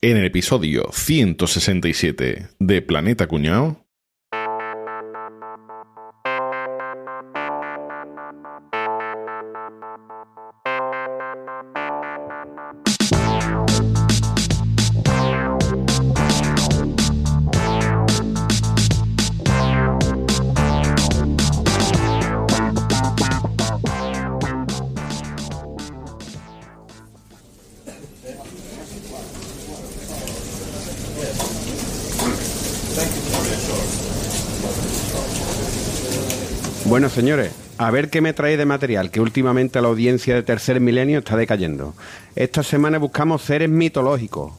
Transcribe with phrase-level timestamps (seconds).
[0.00, 3.87] En el episodio 167 de Planeta Cuñao.
[37.08, 40.78] Bueno, señores, a ver qué me trae de material, que últimamente la audiencia de tercer
[40.78, 41.94] milenio está decayendo.
[42.36, 44.52] Esta semana buscamos seres mitológicos.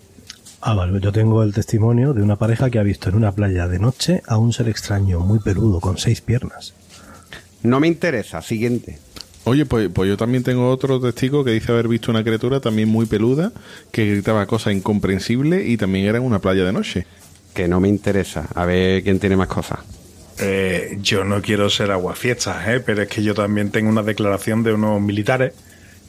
[0.59, 3.67] Ah, vale, yo tengo el testimonio de una pareja que ha visto en una playa
[3.67, 6.73] de noche a un ser extraño muy peludo con seis piernas.
[7.61, 8.97] No me interesa, siguiente.
[9.43, 12.89] Oye, pues, pues yo también tengo otro testigo que dice haber visto una criatura también
[12.89, 13.51] muy peluda
[13.91, 17.05] que gritaba cosas incomprensibles y también era en una playa de noche.
[17.53, 18.47] Que no me interesa.
[18.55, 19.98] A ver quién tiene más cosas.
[20.41, 22.79] Eh, yo no quiero ser aguafiestas, ¿eh?
[22.79, 25.53] pero es que yo también tengo una declaración de unos militares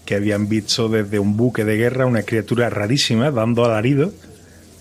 [0.05, 4.13] que habían visto desde un buque de guerra una criatura rarísima dando alaridos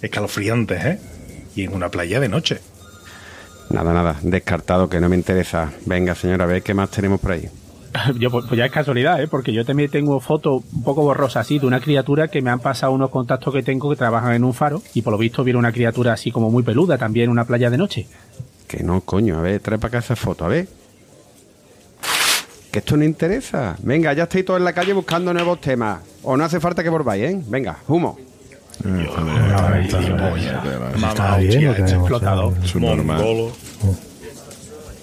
[0.01, 0.99] escalofriantes, ¿eh?
[1.55, 2.59] Y en una playa de noche.
[3.69, 5.71] Nada, nada, descartado, que no me interesa.
[5.85, 7.49] Venga, señora, a ver qué más tenemos por ahí.
[8.19, 9.27] Yo, pues, pues ya es casualidad, ¿eh?
[9.27, 12.59] porque yo también tengo fotos un poco borrosas así de una criatura que me han
[12.59, 15.59] pasado unos contactos que tengo que trabajan en un faro y por lo visto vieron
[15.59, 18.07] una criatura así como muy peluda también en una playa de noche.
[18.69, 20.67] Que no, coño, a ver, trae para acá esa foto, a ver.
[22.71, 23.75] Que esto no interesa.
[23.81, 26.01] Venga, ya estáis todos en la calle buscando nuevos temas.
[26.21, 27.41] O no hace falta que volváis, ¿eh?
[27.47, 28.19] Venga, humo.
[30.95, 32.53] Está bien, lo que hemos explotado.
[32.63, 33.17] Es un normal.
[33.17, 33.51] Mongolo.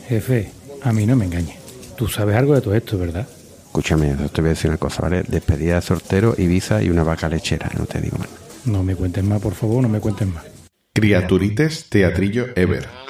[0.09, 0.53] Jefe,
[0.85, 1.57] a mí no me engañes.
[1.97, 3.27] Tú sabes algo de todo esto, ¿verdad?
[3.65, 5.25] Escúchame, yo te voy a decir una cosa, ¿vale?
[5.27, 8.29] Despedida de sortero, Ibiza y una vaca lechera, no te digo más.
[8.65, 10.45] No me cuentes más, por favor, no me cuentes más.
[10.93, 13.06] Criaturites Teatrillo Ever.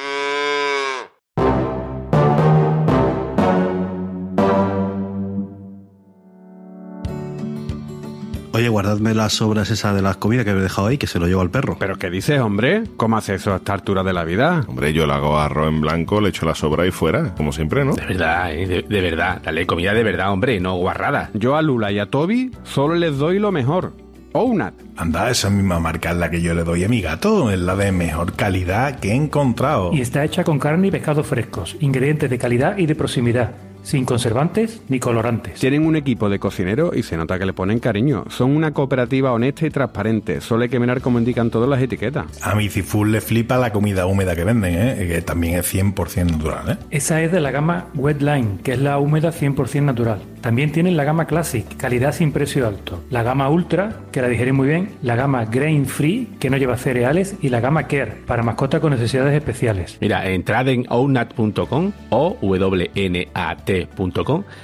[8.56, 11.26] Oye, guardadme las sobras esas de las comidas que he dejado ahí, que se lo
[11.26, 11.76] llevo al perro.
[11.78, 12.84] ¿Pero qué dices, hombre?
[12.96, 14.64] ¿Cómo haces eso a esta altura de la vida?
[14.66, 17.84] Hombre, yo le hago arroz en blanco, le echo la sobra y fuera, como siempre,
[17.84, 17.92] ¿no?
[17.92, 18.66] De verdad, ¿eh?
[18.66, 19.42] de, de verdad.
[19.44, 21.28] Dale comida de verdad, hombre, no guarrada.
[21.34, 23.92] Yo a Lula y a Toby solo les doy lo mejor.
[24.32, 24.74] Ounat.
[24.96, 27.76] Anda, esa misma marca es la que yo le doy a mi gato, es la
[27.76, 29.92] de mejor calidad que he encontrado.
[29.92, 33.52] Y está hecha con carne y pescados frescos, ingredientes de calidad y de proximidad,
[33.86, 35.60] sin conservantes ni colorantes.
[35.60, 38.24] Tienen un equipo de cocineros y se nota que le ponen cariño.
[38.28, 40.40] Son una cooperativa honesta y transparente.
[40.40, 42.26] Solo hay que mirar como indican todas las etiquetas.
[42.42, 45.06] A mi Ciful le flipa la comida húmeda que venden, ¿eh?
[45.06, 46.70] que también es 100% natural.
[46.70, 46.76] ¿eh?
[46.90, 50.20] Esa es de la gama Wetline, que es la húmeda 100% natural.
[50.40, 53.02] También tienen la gama Classic, calidad sin precio alto.
[53.10, 54.90] La gama Ultra, que la digerí muy bien.
[55.02, 57.36] La gama Grain Free, que no lleva cereales.
[57.40, 59.98] Y la gama Care, para mascotas con necesidades especiales.
[60.00, 62.36] Mira, entrad en ownat.com o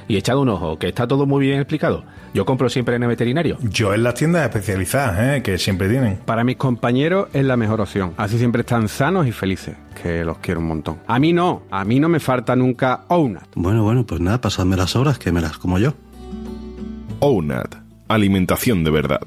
[0.09, 2.05] y echad un ojo, que está todo muy bien explicado.
[2.35, 3.59] Yo compro siempre en el veterinario.
[3.61, 5.43] Yo en las tiendas especializadas, ¿eh?
[5.43, 6.17] que siempre tienen.
[6.25, 8.13] Para mis compañeros es la mejor opción.
[8.17, 10.99] Así siempre están sanos y felices, que los quiero un montón.
[11.07, 13.49] A mí no, a mí no me falta nunca Ounat.
[13.55, 15.93] Bueno, bueno, pues nada, pasadme las sobras, que me las como yo.
[17.21, 17.77] OUNAT.
[18.09, 19.21] Alimentación de verdad.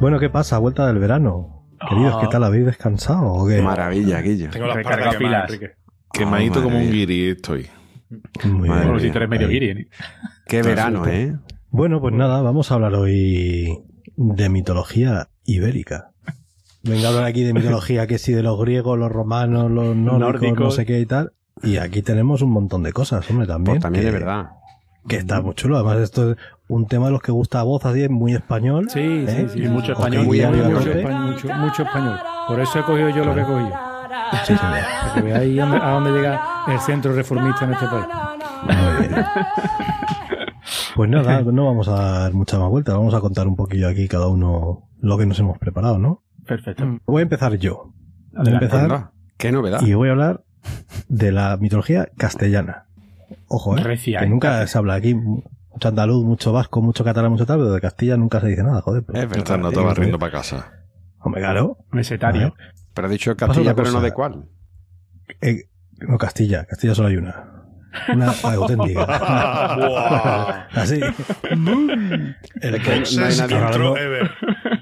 [0.00, 0.58] Bueno, ¿qué pasa?
[0.58, 1.64] Vuelta del verano.
[1.88, 2.44] Queridos, ¿qué tal?
[2.44, 3.60] ¿Habéis descansado o qué?
[3.60, 4.50] Maravilla, Guillo.
[4.50, 5.52] Tengo las pilas.
[6.12, 7.66] Quemadito Ah, como un guiri estoy.
[8.44, 8.92] Muy Madre bien.
[8.92, 9.52] Bueno, si tú eres medio Ahí.
[9.54, 9.88] guiri, ¿eh?
[10.46, 11.36] Qué verano, ¿eh?
[11.70, 13.78] Bueno, pues nada, vamos a hablar hoy
[14.16, 16.10] de mitología ibérica.
[16.82, 20.18] Venga a hablar aquí de mitología, que sí, de los griegos, los romanos, los nórdicos,
[20.20, 20.58] Nórdicos.
[20.60, 21.32] no sé qué y tal.
[21.62, 23.74] Y aquí tenemos un montón de cosas, hombre, también.
[23.76, 24.50] Pues también que, de verdad.
[25.08, 25.76] Que está muy chulo.
[25.76, 26.36] Además, esto es
[26.68, 28.88] un tema de los que gusta a voz, así es muy español.
[28.90, 29.46] Sí, ¿eh?
[29.48, 29.64] sí, sí.
[29.64, 30.26] Y mucho español.
[30.26, 32.18] muy Mucho, mucho mucho, mucho español.
[32.48, 33.72] Por eso he cogido yo lo que he cogido.
[34.46, 34.54] Sí.
[34.54, 38.06] Para que veáis a dónde- a dónde llega el centro reformista en este país.
[40.94, 42.94] Pues nada, no vamos a dar mucha más vuelta.
[42.94, 46.22] Vamos a contar un poquillo aquí cada uno lo que nos hemos preparado, ¿no?
[46.46, 47.00] Perfecto.
[47.06, 47.92] Voy a empezar yo.
[48.32, 49.80] Voy a empezar Anda, Qué novedad.
[49.82, 50.44] y voy a hablar
[51.08, 52.86] de la mitología castellana.
[53.48, 53.82] Ojo, ¿eh?
[53.82, 57.72] Recia, que nunca se habla aquí mucho andaluz, mucho vasco, mucho catalán, mucho tal, pero
[57.72, 59.02] de Castilla nunca se dice nada, joder.
[59.04, 59.58] Pero, Es verdad.
[59.58, 59.84] nota tío.
[59.86, 60.72] va riendo para casa.
[61.20, 61.78] Hombre, claro.
[61.90, 62.54] Mesetario.
[62.94, 64.44] Pero ha dicho Castilla, pero no de cuál.
[65.40, 65.64] Eh,
[66.08, 66.64] no, Castilla.
[66.64, 67.48] Castilla solo hay una.
[68.14, 69.04] Una auténtica.
[70.72, 71.00] Así.
[71.52, 74.30] El que no hay nadie- Intro ever.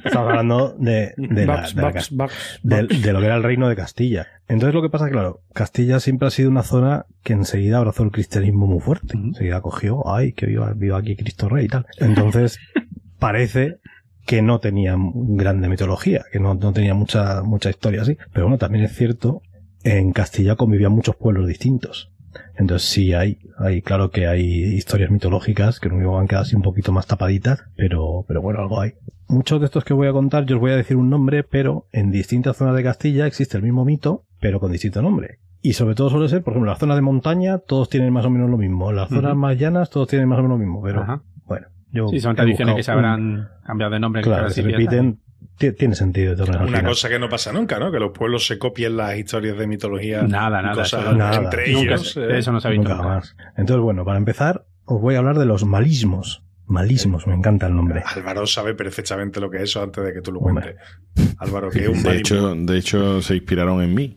[0.05, 3.43] Estamos hablando de, de, la, de, la bugs, Cas- bugs, de- lo que era el
[3.43, 4.27] reino de Castilla.
[4.49, 8.11] Entonces lo que pasa, claro, Castilla siempre ha sido una zona que enseguida abrazó el
[8.11, 9.15] cristianismo muy fuerte.
[9.17, 11.87] Enseguida cogió, ay, que viva, viva aquí Cristo Rey y tal.
[11.99, 12.59] Entonces,
[13.19, 13.79] parece
[14.27, 18.17] que no tenían grande mitología, que no, no tenía mucha, mucha historia así.
[18.33, 19.43] Pero bueno, también es cierto,
[19.85, 22.13] en Castilla convivían muchos pueblos distintos.
[22.57, 26.63] Entonces sí hay, hay, claro que hay historias mitológicas que no van quedar así un
[26.63, 28.93] poquito más tapaditas, pero, pero bueno, algo hay.
[29.29, 31.87] Muchos de estos que voy a contar, yo os voy a decir un nombre, pero
[31.93, 35.39] en distintas zonas de Castilla existe el mismo mito, pero con distinto nombre.
[35.63, 38.31] Y sobre todo suele ser, por ejemplo, las zonas de montaña todos tienen más o
[38.31, 38.93] menos lo mismo.
[38.93, 40.83] Las zonas más llanas todos tienen más o menos lo mismo.
[40.83, 41.23] Pero Ajá.
[41.45, 42.09] bueno, yo.
[42.09, 44.23] Sí, son tradiciones que se habrán cambiado de nombre.
[44.23, 45.21] que Claro, cada se repiten.
[45.61, 46.35] Ti- Tiene sentido.
[46.45, 46.85] Una final.
[46.87, 47.93] cosa que no pasa nunca, ¿no?
[47.93, 50.23] Que los pueblos se copien las historias de mitología.
[50.23, 51.37] Nada, nada, cosas eso no- nada.
[51.37, 52.17] entre Nunca ellos.
[52.17, 52.39] eh.
[52.39, 53.15] eso no se ha visto Nunca nunca.
[53.17, 53.37] más.
[53.57, 56.43] Entonces, bueno, para empezar, os voy a hablar de los malismos.
[56.67, 58.03] Malismos, me encanta el nombre.
[58.15, 60.77] Álvaro sabe perfectamente lo que es eso antes de que tú lo Hombre.
[61.17, 61.37] cuentes.
[61.39, 64.17] Álvaro, que es un De hecho, de hecho, se inspiraron en mí.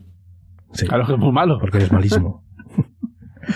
[0.72, 1.58] Sí, Claro que es muy malo.
[1.60, 2.42] porque eres malismo.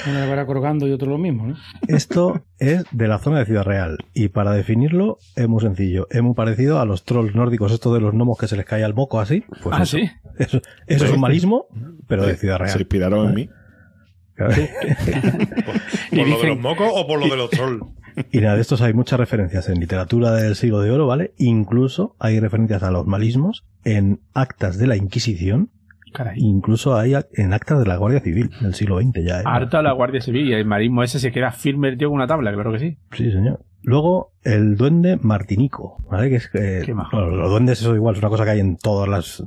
[0.07, 1.57] Uno le va colgando y otro lo mismo, ¿no?
[1.87, 3.99] Esto es de la zona de Ciudad Real.
[4.15, 6.07] Y para definirlo es muy sencillo.
[6.11, 8.85] Es muy parecido a los trolls nórdicos, esto de los gnomos que se les cae
[8.85, 9.45] al moco así.
[9.63, 9.97] Pues ah, eso.
[9.99, 10.11] sí.
[10.39, 11.67] Eso, eso es un malismo,
[12.07, 12.81] pero de Ciudad Se Real.
[12.81, 13.49] inspiraron en mí.
[16.13, 17.83] Y ¿Por lo de los mocos o por lo de los trolls?
[18.33, 21.35] Y nada, de estos hay muchas referencias en literatura del siglo de oro, ¿vale?
[21.39, 25.71] Incluso hay referencias a los malismos en actas de la Inquisición,
[26.13, 26.39] Caray.
[26.39, 29.41] incluso hay en actas de la Guardia Civil del siglo XX ya.
[29.41, 29.45] ¿eh?
[29.45, 32.27] Harta la Guardia Civil y el marismo ese se queda firme el tío con una
[32.27, 32.99] tabla, claro que sí.
[33.13, 33.61] Sí, señor.
[33.83, 36.29] Luego, el duende martinico, ¿vale?
[36.29, 37.17] Que es que, Qué majo.
[37.17, 39.43] bueno, los duendes, eso igual es una cosa que hay en todas las,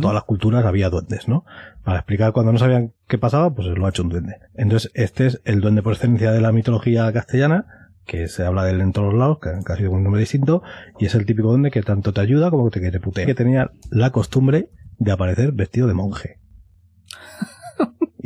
[0.00, 1.44] todas las culturas, había duendes, ¿no?
[1.84, 4.34] Para explicar cuando no sabían qué pasaba, pues lo ha hecho un duende.
[4.54, 7.66] Entonces, este es el duende por excelencia de la mitología castellana,
[8.04, 10.04] que se habla de él en todos los lados, que que ha sido con un
[10.04, 10.62] nombre distinto,
[10.98, 13.24] y es el típico duende que tanto te ayuda como que te putea.
[13.24, 14.68] Que tenía la costumbre
[14.98, 16.38] de aparecer vestido de monje.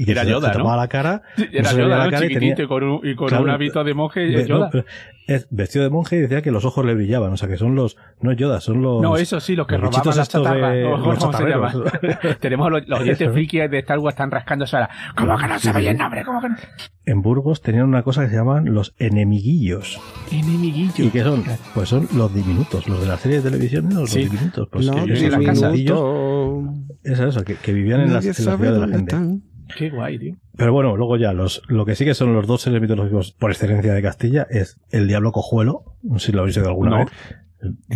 [0.01, 0.77] Y que Era se, Yoda, se ¿no?
[0.77, 3.15] la cara, Era se veía Yoda, la cara y Chiquitito tenía- y con un, y
[3.15, 4.71] con Claro, un hábito de monje es Yoda.
[4.73, 4.85] no,
[5.27, 7.33] es vestido de monje y decía que los ojos le brillaban.
[7.33, 7.97] O sea, que son los.
[8.21, 9.03] No es Yoda, son los.
[9.03, 10.71] No, eso sí, los que los robaban bichitos la estos chatarra.
[10.71, 11.73] de- los ¿Cómo se llama?
[12.41, 13.33] Tenemos los, los oyentes Eso.
[13.35, 14.91] frikis de Star Wars están rascándose ahora.
[15.17, 15.91] ¿Cómo que no sabéis sí.
[15.93, 16.25] el nombre?
[16.25, 16.57] ¿Cómo que no?
[17.05, 20.01] En Burgos tenían una cosa que se llaman los enemiguillos.
[20.33, 21.05] Enemiguillo.
[21.05, 21.45] ¿Y qué son?
[21.75, 24.25] Pues son los diminutos, los de la serie de televisión, los Sí.
[24.25, 24.69] diminutos.
[24.71, 25.67] Pues No, que en la casa.
[25.69, 26.65] enemiguillos.
[27.05, 29.17] Eso, eso, que, que vivían en la, en la ciudad de la gente.
[29.77, 30.35] Qué guay, tío.
[30.57, 33.51] Pero bueno, luego ya, los, lo que sí que son los dos seres mitológicos por
[33.51, 35.85] excelencia de Castilla es el diablo cojuelo.
[36.19, 36.99] Si lo habéis oído alguna No.
[36.99, 37.09] vez.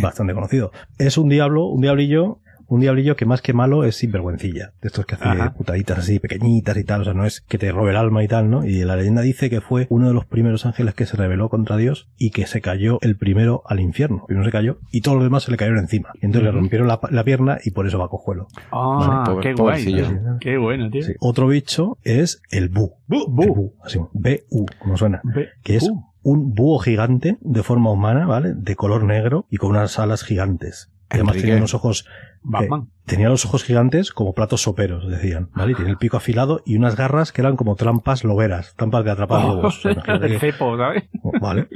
[0.01, 0.71] Bastante conocido.
[0.99, 4.73] Es un diablo, un diablillo, un diablillo que más que malo es sinvergüencilla.
[4.81, 5.53] De estos que hace Ajá.
[5.53, 7.01] putaditas así, pequeñitas y tal.
[7.01, 8.65] O sea, no es que te robe el alma y tal, ¿no?
[8.65, 11.77] Y la leyenda dice que fue uno de los primeros ángeles que se rebeló contra
[11.77, 14.25] Dios y que se cayó el primero al infierno.
[14.27, 16.09] Primero se cayó y todos los demás se le cayeron encima.
[16.21, 18.47] Y entonces le rompieron la, la pierna y por eso va cojuelo.
[18.71, 19.85] Ah, Vale, pobre- qué guay.
[19.85, 20.05] tío.
[20.39, 21.03] Qué bueno, tío.
[21.03, 21.13] Sí.
[21.19, 22.93] Otro bicho es el bu.
[23.07, 23.25] Bu.
[23.43, 23.73] El bu.
[23.83, 25.21] Así, B-U, como suena.
[25.23, 25.89] Ve- que es
[26.23, 28.53] un búho gigante de forma humana, ¿vale?
[28.55, 30.91] De color negro y con unas alas gigantes.
[31.09, 32.05] Además tenía unos ojos,
[32.41, 32.87] Batman.
[33.05, 35.73] tenía los ojos gigantes como platos soperos, decían, ¿vale?
[35.73, 39.11] Y tiene el pico afilado y unas garras que eran como trampas loberas, trampas de
[39.11, 39.77] atrapar lobos.
[39.79, 41.03] O sea, imagínate el que- cepo, ¿sabes?
[41.41, 41.67] Vale.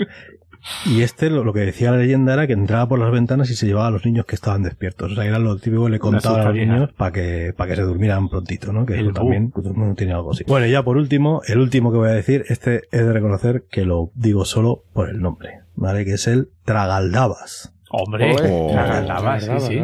[0.85, 3.55] Y este, lo, lo que decía la leyenda era que entraba por las ventanas y
[3.55, 5.13] se llevaba a los niños que estaban despiertos.
[5.13, 7.75] O sea, era lo típico que le contaban a los niños para que, para que
[7.77, 8.85] se durmieran prontito, ¿no?
[8.85, 9.65] Que El eso también pues,
[9.95, 10.43] tiene algo así.
[10.47, 13.67] Bueno, y ya por último, el último que voy a decir, este es de reconocer
[13.71, 16.03] que lo digo solo por el nombre, ¿vale?
[16.03, 17.73] Que es el Tragaldabas.
[17.89, 18.69] Hombre, Oh.
[18.71, 19.81] Tragaldabas, sí, sí.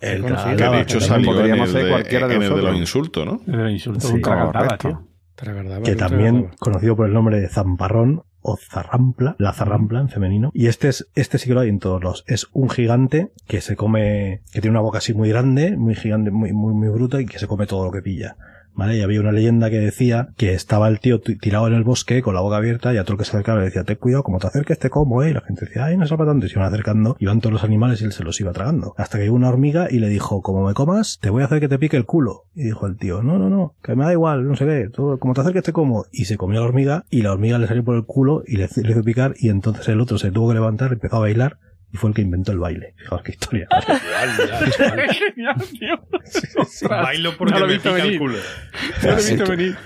[0.00, 0.56] El Conocido.
[0.56, 3.24] Que de que salió en el, ser de, cualquiera de en el de los insultos,
[3.26, 3.40] ¿no?
[3.46, 4.76] El insulto Sí, un correcto.
[4.88, 5.02] tío.
[5.84, 10.50] Que también conocido por el nombre de Zamparrón o Zarrampla, la Zarrampla en femenino.
[10.54, 12.24] Y este es, este sí que lo hay en todos los.
[12.26, 16.30] Es un gigante que se come, que tiene una boca así muy grande, muy gigante,
[16.30, 18.36] muy, muy, muy bruta y que se come todo lo que pilla.
[18.76, 18.98] ¿Vale?
[18.98, 22.34] Y había una leyenda que decía que estaba el tío tirado en el bosque con
[22.34, 24.38] la boca abierta y a todo el que se acercaba le decía, ten cuidado, como
[24.38, 25.30] te acerques te como, eh.
[25.30, 26.44] Y la gente decía, ay, no salva tanto.
[26.44, 28.94] Y se iban acercando, iban todos los animales y él se los iba tragando.
[28.98, 31.60] Hasta que llegó una hormiga y le dijo, como me comas, te voy a hacer
[31.60, 32.44] que te pique el culo.
[32.54, 35.18] Y dijo el tío, no, no, no, que me da igual, no sé qué, todo,
[35.18, 36.04] como te acerques te como.
[36.12, 38.68] Y se comió la hormiga y la hormiga le salió por el culo y le,
[38.76, 41.58] le hizo picar y entonces el otro se tuvo que levantar, empezó a bailar
[41.92, 42.94] y fue el que inventó el baile.
[42.98, 43.68] Fijaos qué historia.
[45.12, 46.88] Genial, tío.
[46.88, 48.18] Bailo porque no lo me pica el venir.
[48.18, 48.38] culo.
[49.02, 49.76] No lo he visto venir.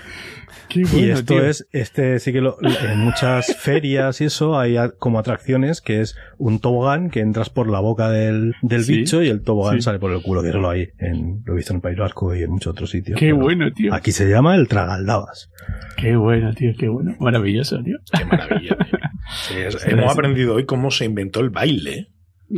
[0.71, 1.45] Qué Y esto tío.
[1.45, 6.15] es, este sí que lo, en muchas ferias y eso hay como atracciones que es
[6.37, 8.97] un tobogán que entras por la boca del, del Sí.
[8.99, 9.81] bicho y el tobogán Sí.
[9.81, 11.97] sale por el culo, que eso lo hay en, lo he visto en el País
[11.97, 13.19] Vasco y en muchos otros sitios.
[13.19, 13.93] Qué bueno, tío.
[13.93, 15.49] Aquí se llama el tragaldabas.
[15.97, 16.71] Qué bueno, tío.
[16.77, 17.15] Qué bueno.
[17.19, 17.97] Maravilloso, tío.
[18.17, 18.77] Qué maravilla.
[18.77, 18.99] tío.
[19.47, 22.11] Sí, es- hemos aprendido hoy cómo se inventó el baile.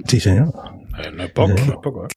[0.08, 0.48] Sí, señor.
[0.98, 1.64] Eh, no es poco, Sí.
[1.68, 2.06] no es poco.
[2.06, 2.08] ¿eh?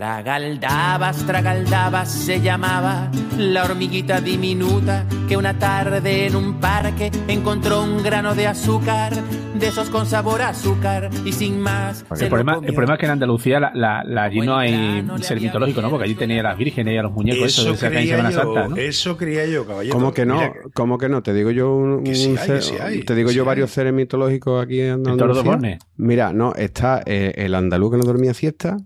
[0.00, 8.02] Tragaldabas, tragaldabas se llamaba la hormiguita diminuta que una tarde en un parque encontró un
[8.02, 9.12] grano de azúcar,
[9.54, 12.02] de esos con sabor a azúcar y sin más.
[12.14, 15.04] se El problema, el problema es que en Andalucía la, la- la- allí no hay
[15.20, 15.90] ser mitológico, ¿no?
[15.90, 18.38] Porque allí tenía a las vírgenes y a los muñecos, eso, Eso creía Semana yo,
[18.38, 18.76] Santa, ¿no?
[18.76, 19.94] eso creía yo, caballero.
[19.94, 20.36] ¿Cómo que no?
[20.36, 21.22] Mira, ¿Cómo que no?
[21.22, 23.34] Te digo yo un, Que sí un hay, ser- que sí hay, te digo que
[23.34, 25.42] yo varios seres mitológicos aquí en El toro de Andalucía.
[25.50, 25.78] Borne.
[25.98, 28.78] Mira, no, está eh, el andaluz que no dormía siesta,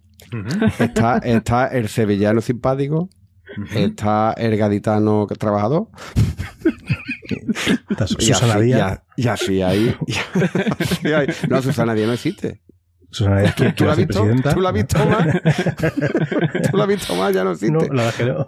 [0.79, 3.09] Está, está el sevillano simpático,
[3.75, 5.89] está el gaditano trabajador,
[7.91, 9.01] Está Su- y así, Susana Díaz.
[9.17, 9.97] y así ahí.
[10.07, 10.15] y
[10.83, 11.27] así ahí.
[11.49, 12.61] No, Susana Díaz no existe.
[13.11, 14.27] Susana Díaz, que ¿Tú la has visto?
[14.55, 15.27] ¿Tú la has visto más?
[16.71, 17.33] ¿Tú la has visto más?
[17.35, 17.73] Ya no existe.
[17.73, 18.47] No, la verdad es que no.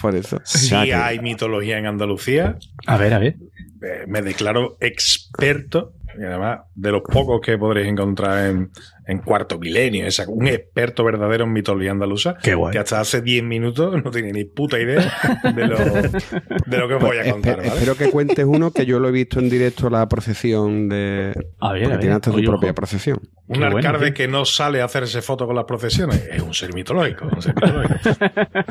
[0.00, 0.38] Por eso.
[0.44, 2.56] Sí sea que- hay mitología en Andalucía.
[2.86, 3.36] A ver, a ver.
[3.82, 8.70] Eh, me declaro experto, y además de los pocos que podréis encontrar en,
[9.06, 12.72] en cuarto milenio, esa- un experto verdadero en mitología andaluza, Qué guay.
[12.72, 15.12] que hasta hace 10 minutos no tiene ni puta idea
[15.54, 17.56] de lo, de lo que os Pues voy a contar.
[17.56, 17.68] ¿vale?
[17.68, 21.32] Espero que cuentes uno que yo lo he visto en directo la procesión de.
[21.60, 21.98] A ver, a ver.
[22.00, 22.74] tiene hasta tu Oye, propia ojo.
[22.76, 23.18] procesión.
[23.48, 26.72] Un Qué alcalde que no sale a hacerse fotos con las procesiones es un ser
[26.74, 27.26] mitológico.
[27.26, 27.94] un ser mitológico.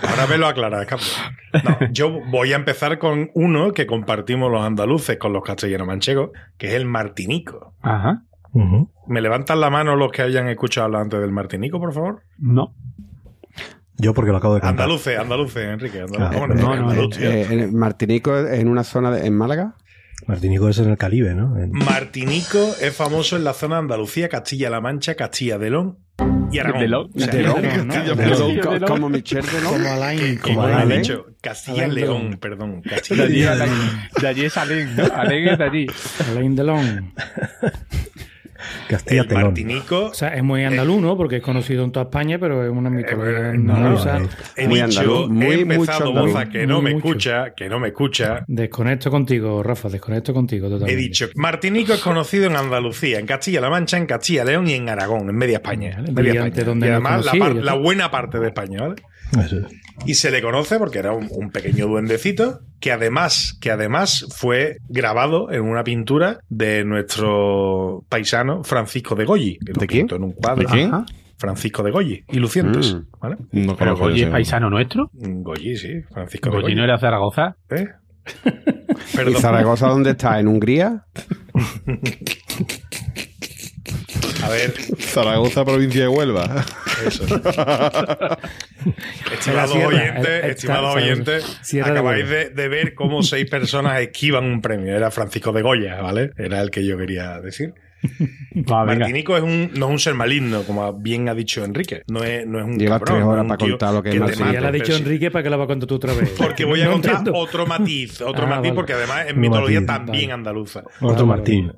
[0.08, 0.88] Ahora me lo aclaras.
[1.64, 6.32] No, yo voy a empezar con uno que compartimos los andaluces con los castellanos manchegos,
[6.58, 7.76] que es el martinico.
[7.82, 8.24] Ajá.
[9.08, 12.22] ¿Me levantan la mano los que hayan escuchado hablar antes del martinico, por favor?
[12.38, 12.76] No.
[13.98, 14.84] Yo porque lo acabo de cantar.
[14.86, 16.02] Andaluces, andaluces, Enrique.
[16.02, 16.40] Andaluces.
[16.40, 17.30] Bueno, no, no, tío.
[17.30, 19.76] Eh, en Martinico en una zona de- en Málaga.
[20.28, 21.58] Martinico es en el Caribe, ¿no?
[21.58, 25.98] En- Martinico es famoso en la zona de Andalucía, Castilla-La Mancha, Castilla de León
[26.52, 26.80] y Aragón.
[26.82, 27.12] Delón.
[27.16, 27.94] O sea, Delón, Castilla- ¿no?
[27.94, 28.80] Castilla- Delón, Delón.
[28.80, 29.74] co- como Michel Delón.
[29.74, 30.38] Como Alain.
[30.38, 31.02] como Alain.
[32.40, 32.82] perdón.
[32.82, 33.68] De Castilla allí, a la-
[34.22, 35.04] de allí es Alén, ¿no?
[35.14, 35.88] Alén es de allí.
[36.32, 37.14] Alain Delon.
[38.88, 39.34] Castilla El.
[39.34, 41.16] Martinico O sea, es muy andaluz, ¿no?
[41.18, 44.20] Porque es conocido en toda España, pero es una mitología eh, no, andaluza.
[44.20, 46.34] no, He Muy dicho, andaluz, muy, he mucho empezado andaluz.
[46.34, 47.08] Boza, que no Muy me mucho.
[47.08, 48.44] escucha, que no me escucha.
[48.48, 51.02] Desconecto contigo, Rafa, desconecto contigo He totalmente.
[51.02, 55.36] dicho, Martinico es conocido en Andalucía, en Castilla-La Mancha, en Castilla-León y en Aragón, en
[55.36, 55.96] media España.
[55.98, 56.64] Vale, media España.
[56.66, 58.96] donde y además la, par- buena parte de España, ¿vale?
[59.40, 59.66] Eso es.
[60.06, 64.78] Y se le conoce porque era un, un pequeño duendecito que además, que además fue
[64.90, 69.60] grabado en una pintura de nuestro paisano Francisco de Goyi.
[69.60, 70.08] Que lo ¿De quién?
[70.10, 70.64] en un cuadro.
[70.64, 70.92] ¿De quién?
[71.38, 72.94] Francisco de Goyi y Lucientes.
[72.94, 73.20] Mm.
[73.20, 73.38] ¿vale?
[73.52, 75.10] No Pero Goyi es paisano nuestro.
[75.14, 76.76] Goyi, sí, Francisco de Goyi Goyi.
[76.76, 77.56] no era Zaragoza.
[77.70, 77.88] ¿Eh?
[79.14, 79.34] ¿Y.
[79.36, 80.40] Zaragoza dónde está?
[80.40, 81.06] ¿En Hungría?
[84.44, 86.66] A ver, Zaragoza, provincia de Huelva.
[87.06, 87.26] eso.
[90.44, 94.96] Estimados oyentes, Sierra de acabáis de, de ver cómo seis personas esquivan un premio.
[94.96, 96.32] Era Francisco de Goya, ¿vale?
[96.38, 97.74] Era el que yo quería decir.
[98.70, 98.84] Va.
[98.86, 102.02] Martinico es un, no es un ser maligno, como bien ha dicho Enrique.
[102.08, 104.20] No es, no es un Llevas cabrón, tres horas para contar lo que es te
[104.22, 104.52] Martinico.
[104.54, 104.96] Ya le ha dicho.
[104.96, 106.30] Enrique para que la va a contar tú otra vez.
[106.38, 107.40] Porque voy a No contar entiendo.
[107.40, 108.74] otro matiz, otro Ah, matiz, vale.
[108.74, 110.34] porque además es mitología matiz, también vale.
[110.34, 110.84] andaluza.
[111.00, 111.72] Otro Vale, Martín.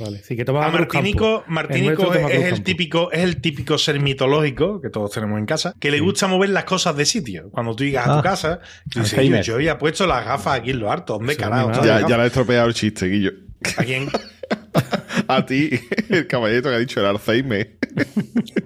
[0.00, 0.22] vale.
[0.24, 1.44] Sí que A Martinico.
[1.46, 5.74] El Martinico es, el típico, es el típico ser mitológico que todos tenemos en casa,
[5.78, 7.50] que le gusta mover las cosas de sitio.
[7.50, 8.22] Cuando tú llegas a tu Ah.
[8.22, 11.70] casa, tú dices, yo, había puesto las gafas aquí en lo harto, ¿dónde Sí, carajo?
[11.84, 13.30] Ya, ya le he estropeado el chiste, Guillo.
[13.78, 14.08] ¿A quién?
[15.28, 15.70] A ti,
[16.08, 17.76] el caballito que ha dicho el Alzheimer.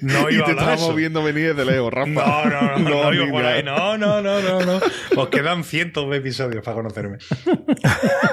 [0.00, 0.94] No y iba a te hablar de estábamos eso.
[0.94, 2.10] viendo venir desde lejos, Rafa.
[2.10, 2.78] No, no, no,
[3.10, 3.62] no, no, por ahí.
[3.62, 4.80] No, no, no, no, no.
[5.16, 7.18] Os quedan cientos de episodios para conocerme.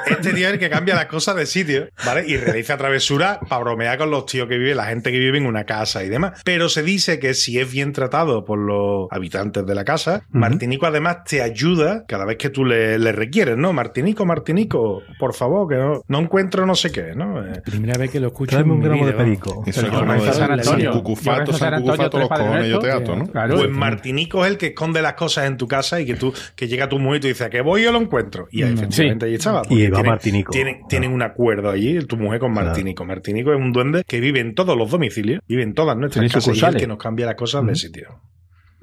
[0.08, 2.24] Este tío es el que cambia las cosas de sitio, ¿vale?
[2.28, 5.46] Y realiza travesuras para bromear con los tíos que viven, la gente que vive en
[5.46, 6.42] una casa y demás.
[6.46, 10.86] Pero se dice que si es bien tratado por los habitantes de la casa, Martinico
[10.86, 13.74] además te ayuda cada vez que tú le, le requieres, ¿no?
[13.74, 17.46] Martinico, Martinico, por favor, que no, no encuentro no sé qué, ¿no?
[17.46, 18.52] Eh, Primera vez que lo escucho.
[18.56, 19.64] Tráeme un gramo de perico.
[19.68, 20.92] Eso es yo como rezo de San San Antonio.
[20.94, 23.28] Cucufato, San Cucufato, los cojones, yo te Padre ato, ¿no?
[23.28, 23.56] Claro.
[23.58, 26.68] Pues Martinico es el que esconde las cosas en tu casa y que tú que
[26.70, 28.48] llega tu mujer y tú dices, ¿a qué voy yo lo encuentro?
[28.52, 29.64] Y ahí, Mm, efectivamente allí estaba.
[29.70, 30.54] Y va Martinico.
[30.54, 32.54] Tienen, un acuerdo allí, tu mujer con.
[32.54, 33.04] Martinico.
[33.04, 36.36] Martinico es un duende que vive en todos los domicilios, vive en todas nuestras casas
[36.36, 36.82] y es el sucursales.
[36.82, 38.20] que nos cambia las cosas de sitio.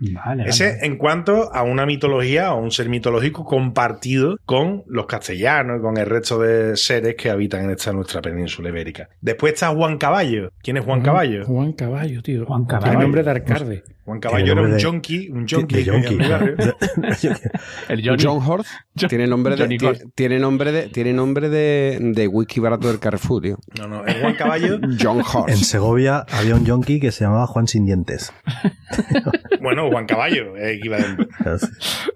[0.01, 0.87] Vale, Ese vale.
[0.87, 5.97] en cuanto a una mitología o un ser mitológico compartido con los castellanos y con
[5.99, 9.09] el resto de seres que habitan en esta nuestra península ibérica.
[9.21, 10.51] Después está Juan Caballo.
[10.63, 11.45] ¿Quién es Juan Caballo?
[11.45, 12.47] Juan Caballo, tío.
[12.47, 12.99] Juan Caballo.
[12.99, 13.85] nombre de alcalde.
[14.05, 16.57] Juan Caballo era un de- junkie, un junkie De en barrio.
[16.57, 17.29] Yonki.
[17.89, 18.23] El Johnny.
[18.25, 18.71] John Horst
[19.09, 19.69] tiene nombre de
[20.15, 23.59] tiene, nombre de tiene nombre de, de whisky barato del Carrefour, tío.
[23.79, 24.79] No, no, es Juan Caballo.
[25.01, 25.65] John En Horst.
[25.65, 28.33] Segovia había un yonki que se llamaba Juan Sin Dientes.
[29.63, 31.29] Bueno, Juan Caballo, es equivalente.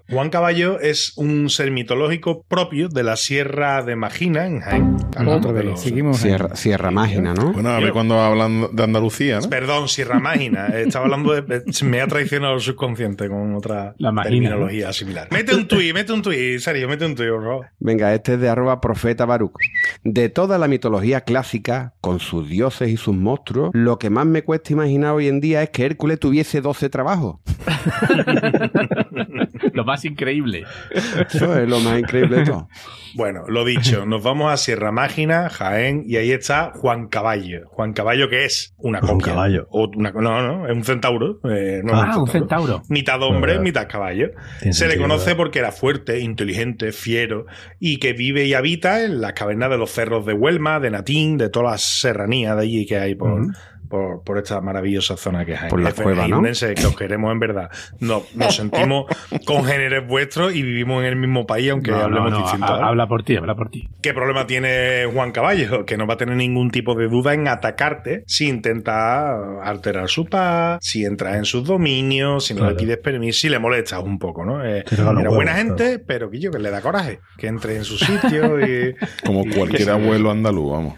[0.09, 4.95] Juan Caballo es un ser mitológico propio de la Sierra de Magina, en Jaén.
[5.27, 6.17] Otra de vez, los- seguimos.
[6.17, 7.53] Sierra, Sierra Mágina, ¿no?
[7.53, 9.49] Bueno, a ver cuando hablan de Andalucía, ¿no?
[9.49, 10.67] Perdón, Sierra Mágina.
[10.67, 11.63] Estaba hablando de.
[11.83, 15.27] Me ha traicionado el subconsciente con otra La terminología similar.
[15.31, 17.65] Mete un tuit, mete un tuit, serio, mete un tuit, por favor.
[17.79, 19.53] Venga, este es de arroba profeta Baruch.
[20.03, 24.43] De toda la mitología clásica, con sus dioses y sus monstruos, lo que más me
[24.43, 27.37] cuesta imaginar hoy en día es que Hércules tuviese 12 trabajos.
[29.73, 30.63] Lo más increíble.
[31.29, 32.69] Eso es lo más increíble de todo.
[33.15, 37.67] Bueno, lo dicho, nos vamos a Sierra Mágina, Jaén, y ahí está Juan Caballo.
[37.67, 39.27] Juan Caballo, que es una Un copia.
[39.27, 39.67] caballo.
[39.71, 41.39] O una- no, no, es un centauro.
[41.49, 42.81] eh, no Ah, un centauro.
[42.89, 44.31] Mitad hombre, mitad caballo.
[44.71, 45.37] Se le conoce ¿verdad?
[45.37, 47.45] porque era fuerte, inteligente, fiero
[47.79, 51.37] y que vive y habita en las cavernas de los cerros de Huelma, de Natín,
[51.37, 53.47] de todas las serranías de allí que hay por,
[53.89, 55.63] por, por esta maravillosa zona que es.
[55.65, 56.41] Por la cueva, ¿no?
[56.41, 57.69] que os queremos en verdad.
[57.99, 59.05] No, nos sentimos
[59.45, 62.65] congéneres vuestros y vivimos en el mismo país, aunque No, hablemos no, distinto.
[62.65, 62.83] ha- ¿vale?
[62.85, 63.87] habla por ti, habla por ti.
[64.01, 65.85] ¿Qué problema tiene Juan Caballo?
[65.85, 70.25] Que no va a tener ningún tipo de duda en atacarte si intenta alterar su
[70.25, 72.77] paz, si entras en sus dominios, si no le Claro.
[72.77, 74.63] pides permiso, si le molestas un poco, ¿no?
[74.65, 75.67] Eh, era huevos, buena claro.
[75.77, 78.95] gente, pero que yo que le da coraje, que entre en su sitio y.
[79.25, 80.95] Como y- cualquier abuelo andaluz, vamos.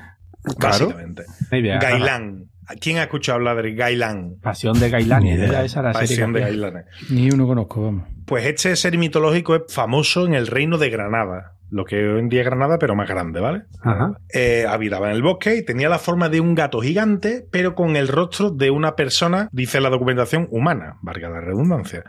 [0.59, 1.23] Básicamente.
[1.51, 1.79] Una idea.
[1.79, 2.45] Gailán.
[2.79, 4.35] ¿Quién ha escuchado hablar de Gailán?
[4.41, 5.23] Pasión de Gailán.
[5.23, 5.47] Ni idea.
[5.47, 6.41] Era esa la serie Pasión de.
[6.41, 6.85] Gailanes.
[7.09, 8.07] Ni uno conozco, vamos.
[8.25, 12.29] Pues este ser mitológico es famoso en el reino de Granada, lo que hoy en
[12.29, 13.63] día es Granada, pero más grande, ¿vale?
[13.81, 14.17] Ajá.
[14.33, 17.95] Eh, habitaba en el bosque y tenía la forma de un gato gigante, pero con
[17.95, 22.03] el rostro de una persona, dice la documentación, humana, valga la redundancia.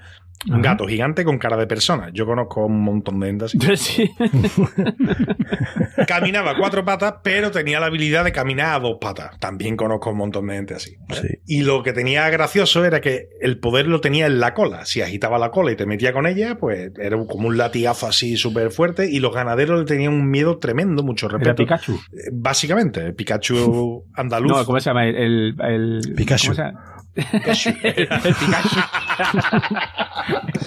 [0.47, 0.63] Un Ajá.
[0.63, 2.11] gato gigante con cara de persona.
[2.13, 3.59] Yo conozco un montón de gente así.
[3.77, 4.11] Sí.
[6.07, 9.39] Caminaba a cuatro patas, pero tenía la habilidad de caminar a dos patas.
[9.39, 10.97] También conozco un montón de gente así.
[11.11, 11.29] Sí.
[11.47, 14.85] Y lo que tenía gracioso era que el poder lo tenía en la cola.
[14.85, 18.37] Si agitaba la cola y te metía con ella, pues era como un latigazo así
[18.37, 19.11] súper fuerte.
[19.11, 21.65] Y los ganaderos le tenían un miedo tremendo, mucho Era respeto.
[21.65, 21.95] Pikachu.
[21.95, 24.53] Eh, Básicamente, el Pikachu andaluz.
[24.53, 25.07] No, ¿cómo se llama?
[25.07, 26.47] El, el, el- Pikachu.
[26.49, 26.95] ¿cómo se llama?
[27.33, 27.71] Pikachu.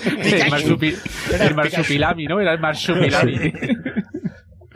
[0.04, 0.98] el, marsupi-
[1.40, 2.40] el marsupilami, ¿no?
[2.40, 3.54] Era el marsupilami.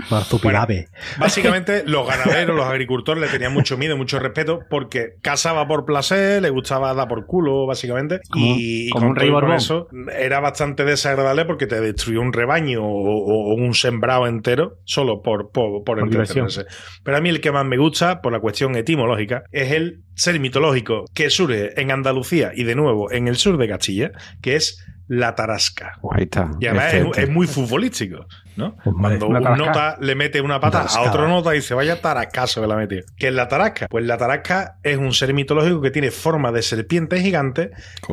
[0.10, 0.88] Marzupilave.
[1.20, 6.42] Básicamente, los ganaderos, los agricultores le tenían mucho miedo, mucho respeto, porque cazaba por placer,
[6.42, 8.20] le gustaba dar por culo, básicamente.
[8.30, 9.88] Como- y como con un rey con eso
[10.18, 15.84] era bastante desagradable porque te destruyó un rebaño o, un sembrado entero solo por, por,
[15.84, 16.66] por Por entretenerse.
[17.04, 20.40] Pero a mí el que más me gusta, por la cuestión etimológica, es el ser
[20.40, 24.84] mitológico que surge en Andalucía y de nuevo en el sur de Castilla, que es
[25.08, 26.00] la tarasca.
[26.12, 26.52] Ahí está.
[26.60, 28.76] Y además es, es muy futbolístico, ¿no?
[28.84, 29.66] Cuando una un tarasca.
[29.66, 33.02] nota le mete una pata a otro nota y dice, vaya tarascazo que la metió.
[33.18, 33.88] ¿Qué es la tarasca?
[33.88, 37.72] Pues la tarasca es un ser mitológico que tiene forma de serpiente gigante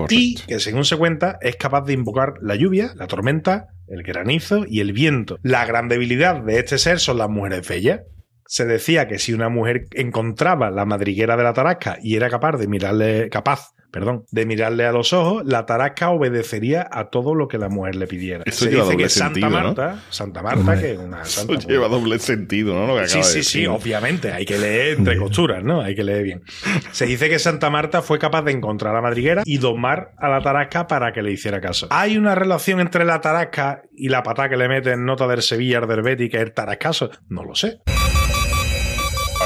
[0.08, 4.64] y que, según se cuenta, es capaz de invocar la lluvia, la tormenta, el granizo
[4.66, 5.38] y el viento.
[5.42, 8.00] La gran debilidad de este ser son las mujeres bellas.
[8.46, 12.56] Se decía que si una mujer encontraba la madriguera de la tarasca y era capaz
[12.58, 17.48] de mirarle, capaz, perdón, de mirarle a los ojos, la tarasca obedecería a todo lo
[17.48, 18.42] que la mujer le pidiera.
[18.46, 19.48] Eso Se lleva dice que Santa.
[19.48, 21.54] Marta, Santa Marta, que una santa.
[21.54, 22.86] Eso lleva doble sentido, ¿no?
[22.86, 23.68] Lo que Sí, acaba de sí, sí, decir.
[23.68, 24.32] obviamente.
[24.32, 25.80] Hay que leer entre costuras, ¿no?
[25.80, 26.42] Hay que leer bien.
[26.90, 30.28] Se dice que Santa Marta fue capaz de encontrar a la madriguera y domar a
[30.28, 31.86] la tarasca para que le hiciera caso.
[31.90, 35.42] ¿Hay una relación entre la tarasca y la patá que le mete en nota del
[35.42, 37.10] Sevilla, del Betis, que es el tarascaso?
[37.28, 37.78] No lo sé.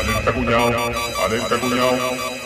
[0.06, 0.90] Alerta cuñado,
[1.26, 2.36] alerta cuñado.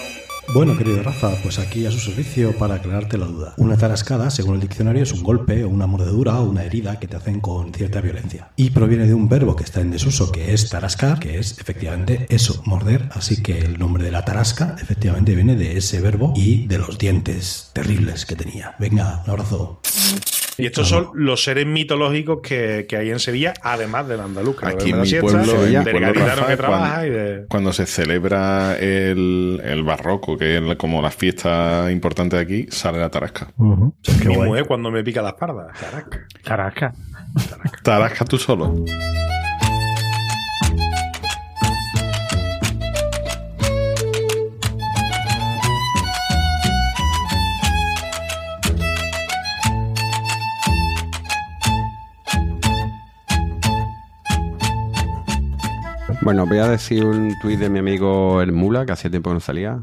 [0.54, 3.54] Bueno, querido Rafa, pues aquí a su servicio para aclararte la duda.
[3.58, 7.06] Una tarascada, según el diccionario, es un golpe o una mordedura o una herida que
[7.06, 8.48] te hacen con cierta violencia.
[8.56, 12.26] Y proviene de un verbo que está en desuso, que es tarascar, que es efectivamente
[12.30, 13.10] eso, morder.
[13.12, 16.98] Así que el nombre de la tarasca efectivamente viene de ese verbo y de los
[16.98, 18.74] dientes terribles que tenía.
[18.78, 19.80] Venga, un abrazo.
[20.60, 24.56] Y estos son los seres mitológicos que, que hay en Sevilla, además del andaluz.
[24.62, 27.46] Aquí de en la mi siesta, pueblo, del pueblo, Rafa, que trabaja cuando- y de...
[27.48, 32.98] Cuando se celebra el, el barroco, que es como la fiesta importante de aquí, sale
[32.98, 33.48] la tarasca.
[33.56, 33.94] Ujú.
[34.02, 35.68] Qué Mi mujer cuando me pica la espalda.
[35.78, 36.26] Tarasca.
[36.44, 36.94] Carasca.
[37.82, 38.84] Tarasca tú solo.
[56.22, 59.34] Bueno, voy a decir un tuit de mi amigo El Mula, que hacía tiempo que
[59.34, 59.80] no salía.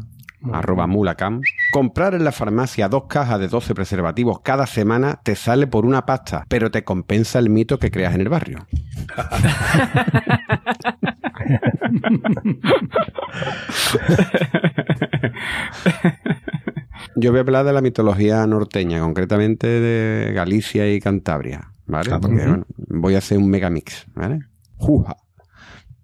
[0.53, 1.41] Arroba mulacam.
[1.71, 6.05] Comprar en la farmacia dos cajas de 12 preservativos cada semana te sale por una
[6.05, 8.67] pasta, pero te compensa el mito que creas en el barrio.
[17.15, 22.11] Yo voy a hablar de la mitología norteña, concretamente de Galicia y Cantabria, ¿vale?
[22.21, 24.41] Porque bueno, voy a hacer un megamix, ¿vale?
[24.75, 25.15] Juja.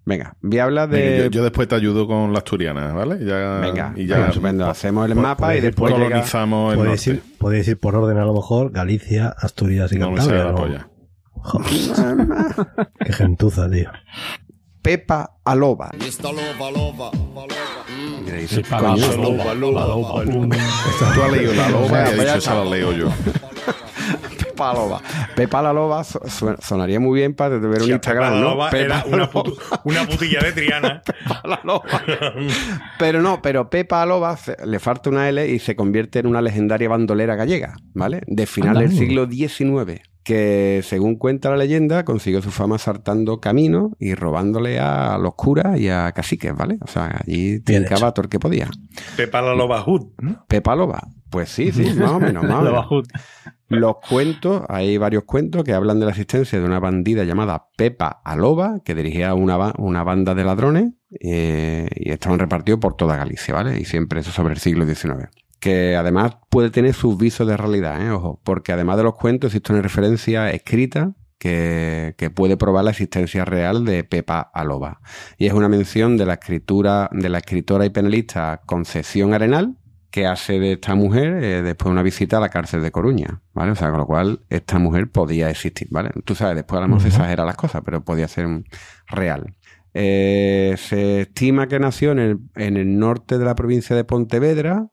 [0.06, 1.18] Venga, voy a hablar Venga, de...
[1.24, 3.24] yo, yo después te ayudo con la asturiana, ¿vale?
[3.24, 4.66] Ya, Venga, y ya venga, estupendo.
[4.66, 6.10] Hacemos el Pu- mapa y después por- llega...
[6.12, 7.22] colonizamos el Podéis norte.
[7.26, 10.42] ir, podéis ir por orden a lo mejor Galicia, Asturias y No me Cantabria.
[10.42, 10.56] sale la ¿no?
[10.58, 10.88] polla.
[11.32, 13.90] Joder, Qué gentuza, tío.
[14.82, 15.90] Pepa Aloba.
[15.98, 16.24] Mr.
[16.24, 17.46] Loba, Loba, Loba.
[18.26, 20.56] Y le dice, Pepa coño, Loba, Loba, Loba, Loba.
[21.14, 23.08] Tú has leído la loba y has dicho esa la leo yo.
[24.54, 25.00] Pepa Loba.
[25.34, 28.50] Pepa la Loba sonaría muy bien para tener un Instagram, Pepa la ¿no?
[28.50, 29.32] Loba Pepa era una, Loba.
[29.32, 31.02] putu- una putilla de Triana.
[31.44, 31.82] la Loba.
[32.98, 36.40] Pero no, pero Pepa Aloba se- le falta una L y se convierte en una
[36.40, 38.22] legendaria bandolera gallega, ¿vale?
[38.26, 43.90] De final del siglo XIX, que según cuenta la leyenda, consiguió su fama saltando caminos
[43.98, 46.78] y robándole a los curas y a caciques, ¿vale?
[46.80, 48.70] O sea, allí trincaba todo el que podía.
[49.16, 50.12] Pepa la Loba Hood.
[50.20, 50.44] ¿no?
[50.46, 51.02] Pepa Loba.
[51.30, 53.08] Pues sí, sí, más o menos, más o menos.
[53.68, 58.20] Los cuentos, hay varios cuentos que hablan de la existencia de una bandida llamada Pepa
[58.24, 63.54] Aloba, que dirigía una, una banda de ladrones eh, y estaban repartidos por toda Galicia,
[63.54, 63.80] ¿vale?
[63.80, 65.30] Y siempre eso sobre el siglo XIX.
[65.60, 68.10] Que además puede tener sus visos de realidad, ¿eh?
[68.10, 72.90] Ojo, porque además de los cuentos existe una referencia escrita que, que puede probar la
[72.90, 75.00] existencia real de Pepa Aloba.
[75.38, 79.78] Y es una mención de la escritura, de la escritora y penalista Concepción Arenal,
[80.14, 83.40] que hace de esta mujer eh, después de una visita a la cárcel de Coruña,
[83.52, 83.72] ¿vale?
[83.72, 86.10] O sea, con lo cual esta mujer podía existir, ¿vale?
[86.24, 88.46] Tú sabes, después a lo mejor se exagera las cosas, pero podía ser
[89.08, 89.54] real.
[89.92, 94.86] Eh, se estima que nació en el, en el norte de la provincia de Pontevedra,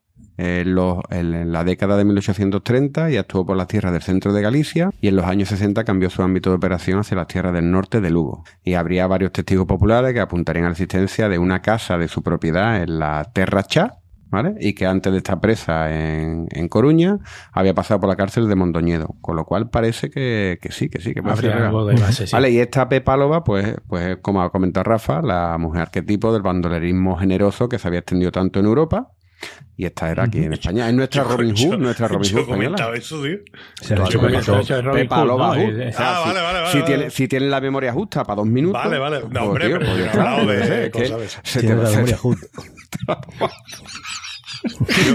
[0.65, 4.41] los- en- en la década de 1830 y actuó por las tierras del centro de
[4.41, 7.69] Galicia y en los años 60 cambió su ámbito de operación hacia las tierras del
[7.69, 8.43] norte de Lugo.
[8.63, 12.23] Y habría varios testigos populares que apuntarían a la existencia de una casa de su
[12.23, 13.97] propiedad en la Terra Chá,
[14.31, 14.55] ¿vale?
[14.59, 17.19] Y que antes de estar presa en, en Coruña
[17.51, 21.01] había pasado por la cárcel de Mondoñedo, con lo cual parece que, que sí, que
[21.01, 22.33] sí, que algo de base, sí.
[22.33, 27.17] Vale, y esta Pepálova, pues, pues como ha comentado Rafa, la mujer arquetipo del bandolerismo
[27.17, 29.11] generoso que se había extendido tanto en Europa.
[29.77, 30.87] Y esta era aquí en España.
[30.87, 32.65] Es nuestra Robin Yo- Hood, nuestra Robin yo Hood española.
[32.77, 33.37] comentaba eso, tío.
[33.81, 36.85] Se Robin Pepa Loba Ah, si- vale, vale, vale, Si, vale.
[36.85, 38.83] tiene, si tiene la memoria justa para dos minutos.
[38.83, 39.21] Vale, vale.
[39.21, 40.05] No, pues, hombre, tío, pero pues yo
[40.47, 42.17] de yo cosas se Tiene te- la memoria.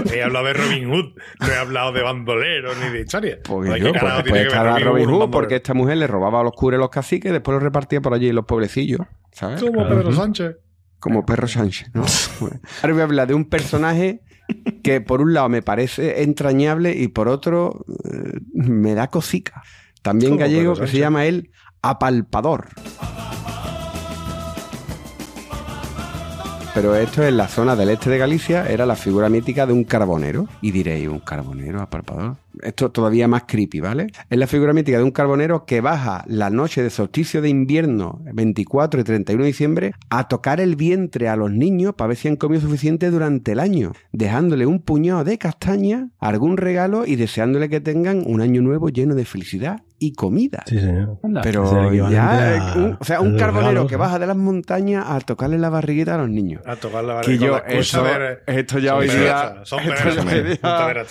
[0.05, 1.05] Yo he hablado de Robin Hood,
[1.39, 3.37] no he hablado de bandolero ni de historia.
[3.43, 6.41] Pues ¿Qué yo, pues tiene después estaba Robin un Hood porque esta mujer le robaba
[6.41, 9.01] a los curas y los caciques y después los repartía por allí en los pueblecillos,
[9.31, 9.61] ¿sabes?
[9.63, 10.57] Como Pedro Sánchez.
[10.99, 12.03] Como Perro Sánchez, ¿no?
[12.81, 14.21] Ahora voy a hablar de un personaje
[14.83, 19.63] que por un lado me parece entrañable y por otro eh, me da cosica.
[20.01, 22.69] También ¿Cómo, gallego que se llama él Apalpador.
[26.77, 29.83] Pero esto en la zona del este de Galicia era la figura mítica de un
[29.83, 30.47] carbonero.
[30.61, 32.35] Y diréis, ¿un carbonero apalpador?
[32.61, 34.11] Esto todavía más creepy, ¿vale?
[34.29, 38.21] Es la figura mítica de un carbonero que baja la noche de solsticio de invierno,
[38.31, 42.27] 24 y 31 de diciembre, a tocar el vientre a los niños para ver si
[42.27, 47.69] han comido suficiente durante el año, dejándole un puñado de castaña, algún regalo y deseándole
[47.69, 50.63] que tengan un año nuevo lleno de felicidad y comida.
[50.67, 51.17] Sí, señor.
[51.41, 55.05] Pero ya, a- eh, un- o sea, un carbonero regalos, que baja de las montañas
[55.07, 56.61] a tocarle la barriguita a los niños.
[56.65, 59.77] A tocar la Que barriga yo, eso, de- esto ya hoy día, esto.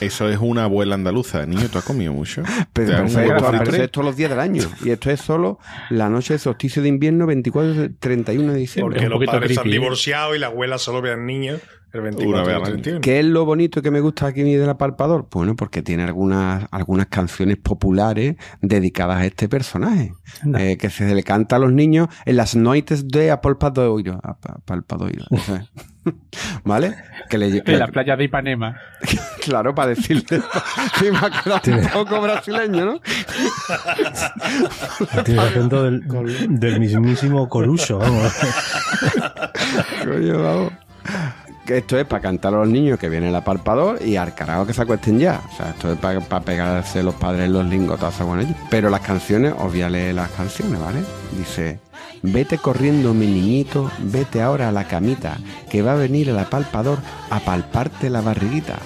[0.01, 1.45] Eso es una abuela andaluza.
[1.47, 2.43] Niño, ¿tú has comido mucho?
[2.73, 3.75] Pero, Te dan un perfecto, huevo pero frito.
[3.77, 4.63] eso es todos los días del año.
[4.85, 5.59] Y esto es solo
[5.91, 9.01] la noche de solsticio de invierno, 24 y 31 de diciembre.
[9.01, 9.81] Porque los padres se han creepy, ¿eh?
[9.81, 11.57] divorciado y la abuela solo ve al niño
[11.97, 12.73] el Una 24 vez y al el año.
[12.83, 13.01] 31.
[13.01, 15.29] ¿Qué es lo bonito que me gusta aquí del apalpador?
[15.31, 20.13] Bueno, porque tiene algunas, algunas canciones populares dedicadas a este personaje,
[20.59, 24.21] eh, que se le canta a los niños en las noites de apalpadoiro.
[24.23, 25.67] Apa- apalpadoiro, o sea,
[26.63, 26.95] ¿Vale?
[27.29, 28.77] Que le, En la playa de Ipanema.
[29.47, 30.41] Claro, para decirle.
[30.99, 33.01] Sí, me ha quedado un poco brasileño, ¿no?
[35.41, 36.03] Acento del,
[36.61, 38.33] del mismísimo Coruso, vamos.
[40.05, 40.73] Coño, vamos.
[41.69, 44.73] Esto es para cantar a los niños que viene el aparpador y al carajo que
[44.73, 45.43] se acuesten ya.
[45.53, 48.55] O sea, esto es para, pegarse los padres los lingotazos con ellos.
[48.71, 51.01] Pero las canciones, os voy a leer las canciones, ¿vale?
[51.37, 51.81] Dice,
[52.23, 56.99] vete corriendo mi niñito, vete ahora a la camita, que va a venir el apalpador
[57.31, 58.79] a palparte la barriguita.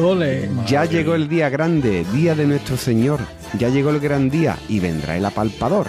[0.00, 0.48] Ole.
[0.66, 3.20] Ya llegó el día grande, día de nuestro Señor.
[3.58, 5.86] Ya llegó el gran día y vendrá el apalpador.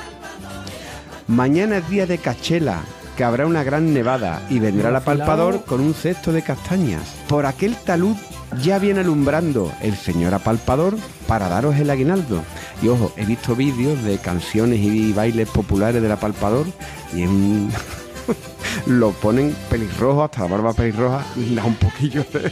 [1.28, 2.82] Mañana es día de cachela,
[3.16, 7.16] que habrá una gran nevada y vendrá el apalpador con un cesto de castañas.
[7.28, 8.16] Por aquel talud
[8.62, 10.96] ya viene alumbrando el señor apalpador
[11.28, 12.44] para daros el aguinaldo.
[12.82, 16.68] Y ojo, he visto vídeos de canciones y bailes populares del apalpador
[17.14, 17.72] y es un...
[18.88, 22.52] lo ponen pelirrojo, hasta la barba pelirroja, da un poquillo de...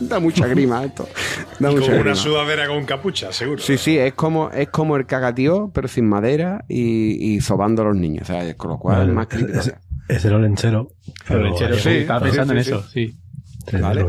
[0.00, 1.08] da mucha grima esto.
[1.58, 3.60] Da Y mucha con una sudadera con capucha, seguro.
[3.62, 7.86] Sí, sí, es como, es como el cagatío, pero sin madera y, y sobando a
[7.86, 8.22] los niños.
[8.30, 9.58] O sea, con lo cual Vale, es más crítico.
[9.58, 9.74] es,
[10.08, 10.92] es el olenchero.
[11.26, 13.18] Pero el sí, estaba pensando en eso, sí.
[13.80, 14.04] Vale.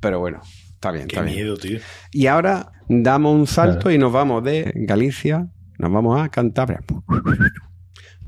[0.00, 0.40] Pero bueno,
[0.74, 1.36] está bien, Qué está bien.
[1.36, 1.78] miedo, tío.
[2.12, 6.80] Y ahora damos un salto y nos vamos de Galicia, nos vamos a Cantabria.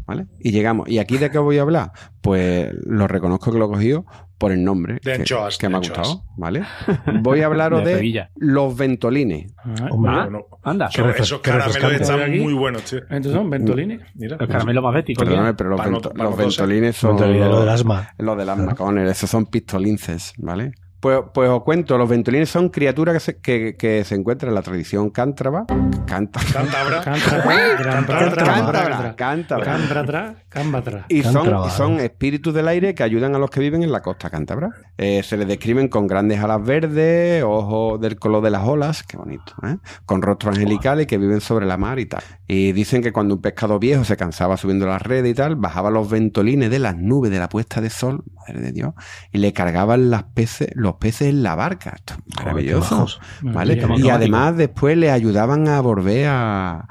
[0.09, 0.27] ¿Vale?
[0.41, 0.89] Y llegamos.
[0.89, 1.93] ¿Y aquí de qué voy a hablar?
[2.23, 4.07] Pues lo reconozco que lo he cogido
[4.39, 4.95] por el nombre.
[4.95, 6.25] De que, anchoas, que de me ha gustado.
[6.39, 6.63] ¿Vale?
[7.23, 9.53] Voy a hablaros De los ventolines.
[9.91, 10.29] Hombre, Ah,
[10.63, 10.87] anda.
[10.87, 12.41] Esos, caramelos están Aquí.
[12.41, 13.01] muy buenos, tío.
[13.11, 14.01] Estos son ventolines.
[14.15, 14.37] Mira.
[14.41, 15.25] Los caramelos más béticos.
[15.25, 17.17] Perdóname, pero los, vento- los ventolines son.
[17.17, 18.09] Ventolines, lo del asma.
[18.17, 20.73] Lo del asma, cojones, esos son pistolinces, ¿vale?
[21.01, 24.55] Pues, pues os cuento, los ventolines son criaturas que se, que, que se encuentran en
[24.55, 25.65] la tradición cántabra.
[26.07, 27.03] Cántabra.
[27.03, 29.15] Cántabra.
[29.17, 30.37] Cántabra.
[30.49, 31.07] Cántabra.
[31.09, 34.31] Y son, son espíritus del aire que ayudan a los que viven en la costa
[34.31, 34.71] cántabra.
[34.97, 39.17] Eh, se les describen con grandes alas verdes, ojos del color de las olas, qué
[39.17, 39.77] bonito, ¿eh?
[40.05, 42.23] con rostros angelicales que viven sobre la mar y tal.
[42.47, 45.91] Y dicen que cuando un pescado viejo se cansaba subiendo las redes y tal, bajaba
[45.91, 48.95] los ventolines de las nubes de la puesta de sol, madre de Dios,
[49.33, 51.95] y le cargaban las peces, los peces en la barca.
[51.97, 53.07] Esto es maravilloso.
[53.43, 53.77] ¿Vale?
[53.77, 54.07] Maravilla.
[54.07, 56.89] Y además después le ayudaban a volver a...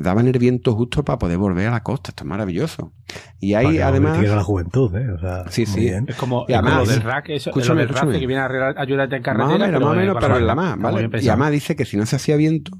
[0.00, 2.10] daban el viento justo para poder volver a la costa.
[2.10, 2.92] Esto es maravilloso.
[3.40, 4.18] Y no además...
[4.22, 5.10] la juventud, ¿eh?
[5.12, 6.06] O sea, Sí, bien.
[6.08, 8.20] Es como, Y es como además- del rack, eso, escúchame, del rack escúchame.
[8.20, 9.46] que viene a arreglar- ayudarte en carretera.
[9.48, 11.10] Más o menos, más o menos, pero en la está ¿vale?
[11.22, 12.72] Y además dice que si no se hacía viento,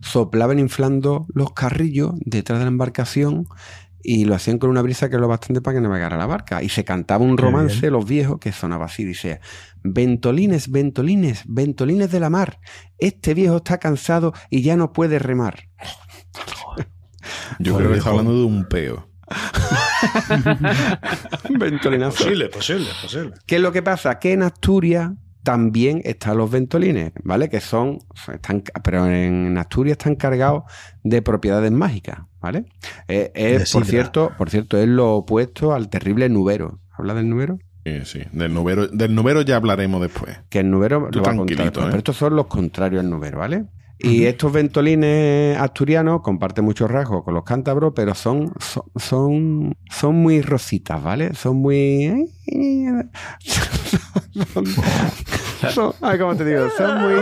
[0.00, 3.46] soplaban inflando los carrillos detrás de la embarcación
[4.02, 6.62] y lo hacían con una brisa que es lo bastante para que navegara la barca.
[6.62, 9.40] Y se cantaba un romance, los viejos, que sonaba así, dice,
[9.82, 12.60] ventolines, ventolines, ventolines de la mar,
[12.98, 15.68] este viejo está cansado y ya no puede remar.
[17.58, 19.08] Yo creo que está hablando de un peo.
[21.48, 22.18] Ventolinazo.
[22.18, 23.32] Posible, posible, posible.
[23.46, 24.18] ¿Qué es lo que pasa?
[24.18, 25.10] Que en Asturias
[25.42, 27.48] también están los ventolines, ¿vale?
[27.48, 27.98] Que son,
[28.32, 30.64] están, pero en Asturias están cargados
[31.02, 32.64] de propiedades mágicas, ¿vale?
[33.08, 36.78] Eh, es, De por cierto, por cierto, es lo opuesto al terrible nubero.
[36.96, 37.58] ¿Habla del nubero?
[37.84, 38.22] Sí, sí.
[38.32, 40.38] Del nubero, del nubero ya hablaremos después.
[40.48, 41.70] Que el nubero Tú lo va a contar ¿eh?
[41.72, 43.64] Pero estos son los contrarios al nubero, ¿vale?
[44.02, 50.16] Y estos ventolines asturianos comparten muchos rasgos con los cántabros, pero son, son, son, son
[50.16, 51.34] muy rositas, ¿vale?
[51.34, 52.28] Son muy...
[54.52, 54.66] son,
[55.72, 56.68] son- ay, ¿cómo te digo?
[56.76, 57.14] Son muy...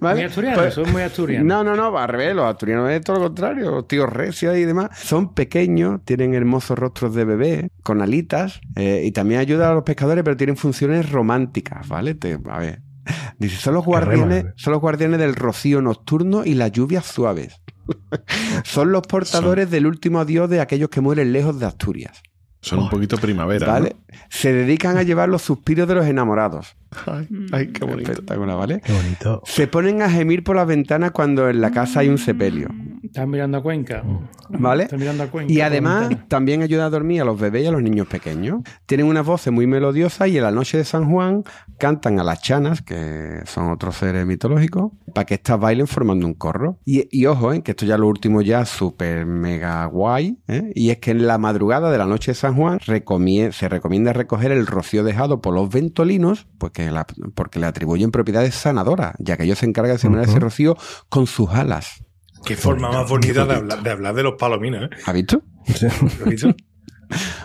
[0.00, 0.16] ¿vale?
[0.16, 1.46] Muy asturianos, Pues- son muy asturianos.
[1.46, 4.64] no, no, no, al revés, los asturianos es todo lo contrario, los tíos recios y
[4.64, 4.90] demás.
[4.98, 9.84] Son pequeños, tienen hermosos rostros de bebé, con alitas, eh, y también ayudan a los
[9.84, 12.14] pescadores, pero tienen funciones románticas, ¿vale?
[12.14, 12.82] Te- a ver.
[13.38, 14.54] Dice, son los guardianes, reman.
[14.56, 17.60] son los guardianes del rocío nocturno y las lluvias suaves.
[18.64, 22.22] son los portadores del último adiós de aquellos que mueren lejos de Asturias.
[22.60, 23.66] Son un poquito primavera.
[23.66, 23.96] ¿Vale?
[24.28, 26.76] Se dedican a llevar los suspiros de los enamorados.
[27.06, 28.12] Ay, ay, qué bonito.
[28.12, 28.80] Espectacular, ¿vale?
[28.84, 29.42] Qué bonito.
[29.44, 32.68] Se ponen a gemir por las ventanas cuando en la casa hay un sepelio.
[33.02, 34.02] Están mirando a Cuenca.
[34.48, 34.84] ¿Vale?
[34.84, 35.52] Están mirando a Cuenca.
[35.52, 38.60] Y además también ayuda a dormir a los bebés y a los niños pequeños.
[38.86, 41.44] Tienen unas voces muy melodiosas y en la noche de San Juan
[41.78, 46.34] cantan a las chanas, que son otros seres mitológicos, para que estas bailen formando un
[46.34, 46.78] corro.
[46.84, 47.62] Y, y ojo, ¿eh?
[47.62, 50.70] que esto ya es lo último ya súper mega guay, ¿eh?
[50.74, 54.12] y es que en la madrugada de la noche de San Juan recomie- se recomienda
[54.12, 59.14] recoger el rocío dejado por los ventolinos, pues que la- porque le atribuyen propiedades sanadoras,
[59.18, 60.32] ya que ellos se encargan de sembrar Ujú.
[60.32, 60.76] ese rocío
[61.08, 62.04] con sus alas.
[62.44, 64.90] Qué forma más bonita de hablar, de hablar de los palominos, ¿eh?
[65.06, 65.42] ¿Has visto?
[65.64, 65.86] Sí.
[65.86, 66.54] ¿Lo has visto?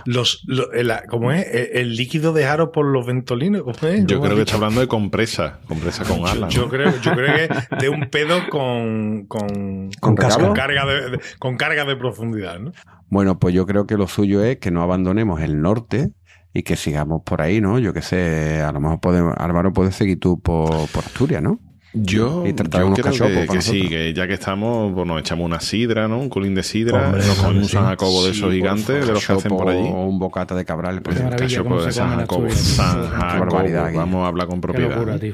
[0.06, 1.46] Los, lo- el- ¿Cómo es?
[1.48, 3.62] El, el líquido dejado por los ventolinos.
[3.62, 4.06] ¿Cómo es?
[4.06, 6.54] Yo ¿Cómo creo que está hablando de compresa, compresa con alas.
[6.54, 6.70] yo ¿no?
[6.70, 11.86] creo, yo creo que de un pedo con, con, ¿Con carga de, de- con carga
[11.86, 12.72] de profundidad, ¿no?
[13.10, 16.10] Bueno, pues yo creo que lo suyo es que no abandonemos el norte
[16.53, 17.79] y que sigamos por ahí, ¿no?
[17.79, 21.59] Yo qué sé, a lo mejor podemos, Álvaro, puedes seguir tú por, por Asturias, ¿no?
[21.93, 25.19] Yo, Y tratar yo unos creo que, que sí, que ya que estamos, pues nos
[25.19, 26.19] echamos una sidra, ¿no?
[26.19, 27.75] Un colín de sidra, Hombre, nos comemos un sí.
[27.77, 29.89] Jacobo de Sí, esos gigantes, de los que hacen por allí.
[29.89, 31.01] O un bocata de cabral.
[31.01, 32.49] Pues, Qué maravilla Cachopo de San Jacobo.
[32.49, 34.89] San Qué Jacobo, vamos a hablar con Qué propiedad.
[34.95, 35.19] locura, ¿no?
[35.19, 35.33] tío.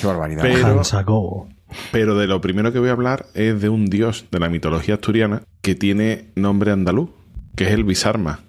[0.00, 0.42] Qué barbaridad.
[0.42, 1.48] Pero-.
[1.92, 4.94] Pero de lo primero que voy a hablar es de un dios de la mitología
[4.94, 7.10] asturiana que tiene nombre andaluz,
[7.56, 8.40] que es el Bisarma.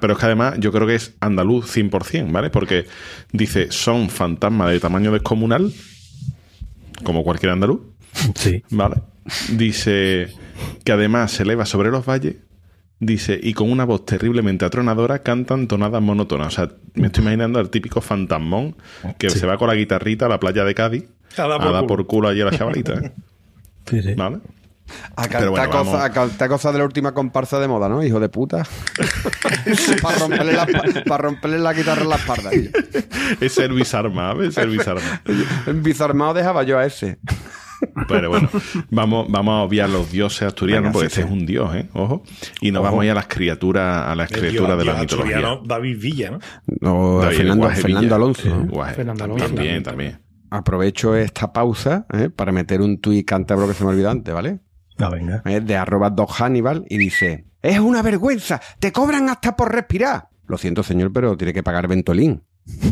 [0.00, 2.50] Pero es que además yo creo que es andaluz 100%, ¿vale?
[2.50, 2.86] Porque
[3.32, 5.72] dice, son fantasmas de tamaño descomunal,
[7.02, 7.80] como cualquier andaluz,
[8.34, 8.62] Sí.
[8.70, 8.96] ¿vale?
[9.52, 10.28] Dice
[10.84, 12.36] que además se eleva sobre los valles,
[13.00, 16.48] dice, y con una voz terriblemente atronadora cantan tonadas monótonas.
[16.48, 18.76] O sea, me estoy imaginando al típico fantasmón
[19.18, 19.38] que Sí.
[19.40, 21.04] se va con la guitarrita a la playa de Cádiz
[21.36, 23.12] A dar por culo allí a la chavalita, ¿eh?
[23.86, 24.14] Sí, sí.
[24.14, 24.38] ¿Vale?
[25.16, 26.02] A cantar, bueno, cosas, vamos.
[26.02, 28.02] a cantar cosas de la última comparsa de moda, ¿no?
[28.02, 28.64] Hijo de puta.
[30.02, 30.66] Para romperle, la,
[31.06, 32.50] pa- romperle la guitarra en la espalda.
[33.40, 34.56] Es el Bizarma, ¿ves?
[34.58, 37.18] El Bizarmado dejaba yo a ese.
[38.08, 38.48] Pero bueno,
[38.90, 41.26] vamos, vamos a obviar los dioses asturianos, Venga, porque sí, este sí.
[41.28, 41.88] es un dios, ¿eh?
[41.92, 42.22] Ojo.
[42.60, 42.84] Y nos Ojo.
[42.90, 45.36] vamos a ir a las criaturas, a las El criaturas de la dios mitología.
[45.36, 46.38] asturiano David Villa, ¿no?
[46.80, 48.16] No, David Fernando, Guaje Fernando Villa.
[48.16, 48.48] Alonso.
[48.48, 48.94] Eh, Guaje.
[48.94, 49.46] Fernando Alonso.
[49.46, 50.20] También, también.
[50.50, 52.30] Aprovecho esta pausa ¿eh?
[52.34, 54.60] para meter un tuit cántabro que se me olvidó antes, ¿vale?
[54.98, 55.42] Ah, venga.
[55.44, 58.60] Es de arroba Doc Hannibal y dice: ¡Es una vergüenza!
[58.78, 60.28] ¡Te cobran hasta por respirar!
[60.46, 62.42] Lo siento, señor, pero tiene que pagar Ventolín.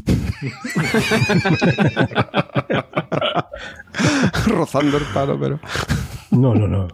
[4.46, 5.60] Rozando el palo, pero.
[6.30, 6.88] No, no, no.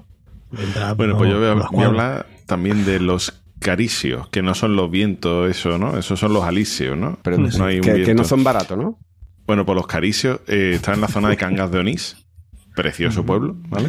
[0.51, 4.43] Vendrá, Bueno, no, pues yo voy a, voy a hablar también de los caricios, que
[4.43, 5.99] no son los vientos, eso, ¿no?
[5.99, 7.19] Esos son los alisios, ¿no?
[7.23, 8.99] pero no hay un que, no son baratos, ¿no?
[9.47, 12.17] Bueno, pues los caricios eh, están en la zona de Cangas de Onís.
[12.75, 13.89] Precioso pueblo, ¿vale?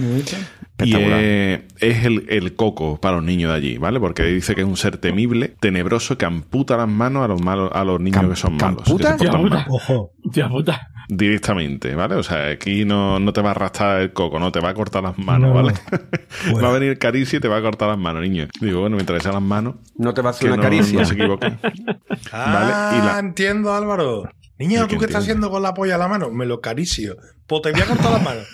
[0.82, 4.00] Y eh, es el, el coco para los niños de allí, ¿vale?
[4.00, 7.70] Porque dice que es un ser temible, tenebroso, que amputa las manos a los malos,
[7.74, 8.88] a los niños Cam- que son malos.
[9.50, 9.66] mal.
[9.70, 10.80] Ojo, Hostia puta.
[11.10, 12.16] Directamente, ¿vale?
[12.16, 14.74] O sea, aquí no, no te va a arrastrar el coco, no te va a
[14.76, 15.54] cortar las manos, No.
[15.56, 15.74] ¿vale?
[16.52, 16.68] Bueno.
[16.68, 18.48] Va a venir caricia y te va a cortar las manos, niño.
[18.62, 21.00] Digo, bueno, mientras sean las manos, No te va a hacer una no, caricia.
[21.00, 21.58] no se equivoquen.
[22.32, 24.30] Ah, Vale, y la- entiendo, Álvaro.
[24.60, 26.30] Niño, ¿El ¿tú qué qué estás haciendo con la polla a la mano?
[26.30, 27.16] Me lo acaricio.
[27.50, 28.48] Pues te voy a cortar las manos.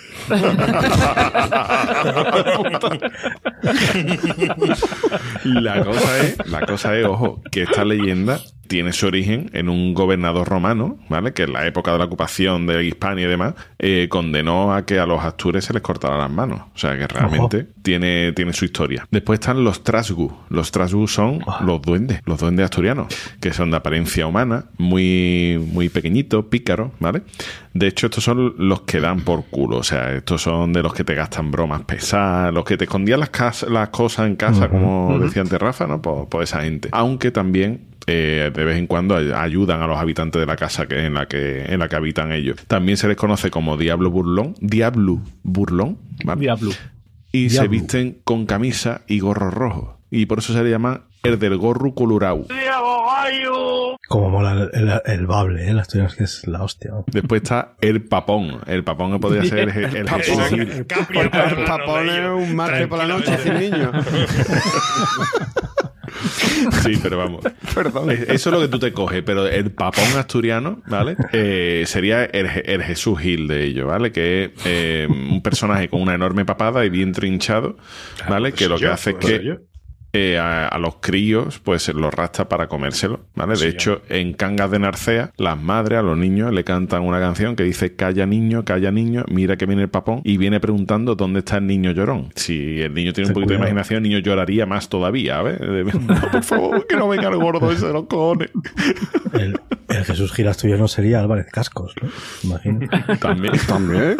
[5.44, 9.94] La cosa es, la cosa es, ojo, que esta leyenda tiene su origen en un
[9.94, 11.32] gobernador romano, ¿vale?
[11.32, 14.98] Que en la época de la ocupación de Hispania y demás, eh, condenó a que
[14.98, 16.62] a los astures se les cortara las manos.
[16.74, 19.06] O sea que realmente tiene, tiene su historia.
[19.10, 20.32] Después están los trasgu.
[20.48, 23.06] Los trasgu son los duendes, los duendes asturianos,
[23.40, 27.22] que son de apariencia humana, muy, muy pequeñitos, pícaros, ¿vale?
[27.74, 29.76] De hecho, estos son los que dan por culo.
[29.78, 33.20] O sea, estos son de los que te gastan bromas pesadas, los que te escondían
[33.20, 36.00] las, cas- las cosas en casa, como decía antes Rafa, ¿no?
[36.00, 36.88] Por, por esa gente.
[36.92, 40.86] Aunque también eh, de vez en cuando ay- ayudan a los habitantes de la casa
[40.86, 42.56] que, en, la que, en la que habitan ellos.
[42.68, 46.40] También se les conoce como Diablo Burlón, Diablo Burlón, ¿vale?
[46.40, 46.70] Diablo.
[47.32, 50.00] y se visten con camisa y gorro rojo.
[50.08, 52.46] Y por eso se le llama del gorro colorau.
[54.08, 55.74] como mola el, el, el bable, ¿eh?
[55.74, 56.92] Las tuyas que es la hostia.
[56.92, 57.04] ¿no?
[57.08, 58.60] Después está el papón.
[58.66, 60.70] El papón que podría ser el, el Jesús Gil.
[60.70, 63.90] El Capri está el papón es un martes por la noche sin niños.
[66.82, 67.44] Sí, pero vamos.
[67.74, 68.10] Perdón.
[68.10, 71.16] Es- Eso es lo que tú te coges, pero el papón asturiano, ¿vale?
[71.32, 74.12] Eh, sería el, el Jesús Gil de ello, ¿vale?
[74.12, 77.76] Que es eh, un personaje con una enorme papada y bien trinchado,
[78.28, 78.50] ¿vale?
[78.50, 79.54] pues que lo que yo, hace es pues que yo.
[80.16, 83.52] Eh, a, a los críos, pues se los rastra para comérselo, ¿vale?
[83.52, 87.20] De Sí, hecho, en Cangas de Narcea, las madres a los niños le cantan una
[87.20, 91.14] canción que dice calla niño, calla niño, mira que viene el papón y viene preguntando
[91.14, 92.30] dónde está el niño llorón.
[92.34, 95.58] Si el niño tiene un poquito de imaginación, el niño lloraría más todavía, ¿ves?
[96.06, 98.50] No, por favor, que no venga el gordo ese de los cojones.
[99.32, 102.08] El, el Jesús Gil asturiano sería Álvarez Cascos, ¿no?
[102.44, 102.80] Imagino.
[103.20, 103.52] También.
[103.68, 104.16] También.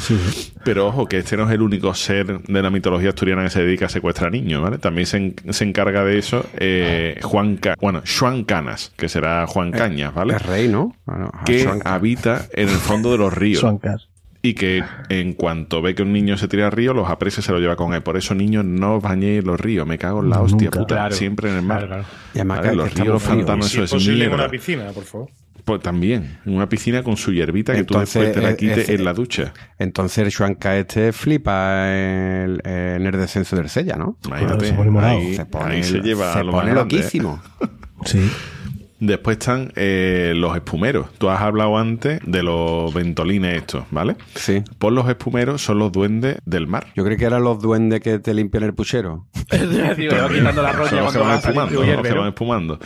[0.00, 0.52] Sí, sí.
[0.64, 3.62] Pero ojo, que este no es el único ser de la mitología asturiana que se
[3.62, 4.78] dedica a secuestrar niños, ¿vale?
[4.78, 9.46] También se, en- se encarga de eso eh, Juan Ca- bueno, Juan Canas, que será
[9.46, 10.34] Juan Cañas, ¿vale?
[10.36, 10.96] Es rey, ¿no?
[11.06, 13.64] Bueno, Que Juan- habita en el fondo de los ríos.
[14.42, 17.44] Y que en cuanto ve que un niño se tira al río, los aprecia y
[17.44, 18.02] se lo lleva con él.
[18.02, 19.86] Por eso, niños, no os bañéis en los ríos.
[19.86, 20.78] Me cago en la hostia Nunca.
[20.80, 20.94] puta.
[20.94, 21.14] Claro.
[21.14, 21.86] Siempre en el mar.
[21.86, 22.04] Claro, claro.
[22.32, 24.44] Y además Vale, que- los ríos, los pantanos, Si eso es es posible en mierda.
[24.44, 25.28] una piscina, por favor.
[25.64, 28.56] Pues también, en una piscina con su hierbita que Entonces, tú después te la eh,
[28.56, 29.52] quites eh, en la ducha.
[29.78, 34.18] Entonces el Shuanca este flipa en, en el descenso del Sella, ¿no?
[34.26, 35.18] Imagínate, se pone morado.
[35.18, 36.74] ahí, Se pone, ahí se lleva se lo pone ¿eh?
[36.74, 37.40] loquísimo.
[38.04, 38.30] Sí.
[39.00, 41.06] Después están eh, los espumeros.
[41.18, 44.16] Tú has hablado antes de los ventolines estos, ¿vale?
[44.34, 44.62] Sí.
[44.78, 46.88] Pues los espumeros son los duendes del mar.
[46.94, 49.26] Yo creo que eran los duendes que te limpian el puchero.
[49.50, 52.78] Tío, quitando la roña cuando van espumando.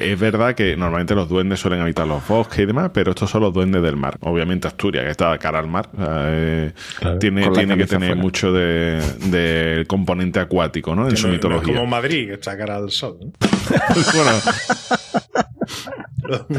[0.00, 3.42] Es verdad que normalmente los duendes suelen habitar los bosques y demás, pero estos son
[3.42, 4.16] los duendes del mar.
[4.22, 7.18] Obviamente Asturias, que está de cara al mar, eh, Claro.
[7.20, 8.22] tiene, tiene que tener fuera.
[8.22, 11.04] mucho de, del componente acuático, ¿no?
[11.04, 11.74] En Que su no- no es mitología.
[11.74, 13.18] como Madrid, que está cara al sol.
[13.20, 13.30] ¿no?
[14.14, 14.30] bueno,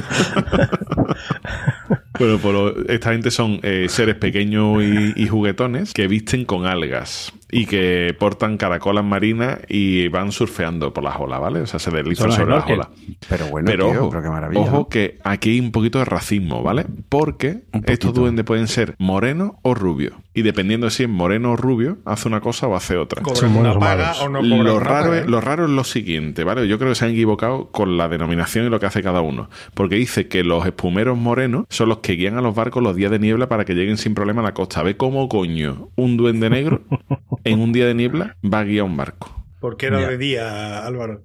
[2.19, 7.31] Bueno, pues lo- esta gente son eh, seres pequeños y juguetones que visten con algas.
[7.53, 11.61] Y que portan caracolas marinas y van surfeando por las olas, ¿vale?
[11.61, 12.87] O sea, se deslizan sobre las olas.
[13.29, 14.61] Pero bueno, Pero tío, ojo, pero qué maravilla.
[14.61, 16.85] ojo que aquí hay un poquito de racismo, ¿vale?
[17.09, 20.13] Porque estos duendes pueden ser morenos o rubios.
[20.33, 23.21] Y dependiendo de si es moreno o rubio, hace una cosa o hace otra.
[23.21, 25.29] ¿Cobran Son una paga o no Lo una raro, paga, es, eh?
[25.29, 26.67] lo raro es lo siguiente, ¿vale?
[26.67, 29.49] Yo creo que se han equivocado con la denominación y lo que hace cada uno.
[29.75, 33.11] Porque dice que los espumeros morenos son los que guían a los barcos los días
[33.11, 34.81] de niebla para que lleguen sin problema a la costa.
[34.81, 36.81] ¿Ve cómo coño un duende negro
[37.43, 39.43] en un día de niebla va a guiar un barco?
[39.59, 40.09] Porque era Ya.
[40.09, 41.21] de día, Álvaro.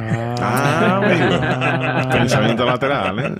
[0.00, 1.02] Ah,
[2.02, 2.10] amigo.
[2.10, 3.34] Pensamiento lateral, ¿eh?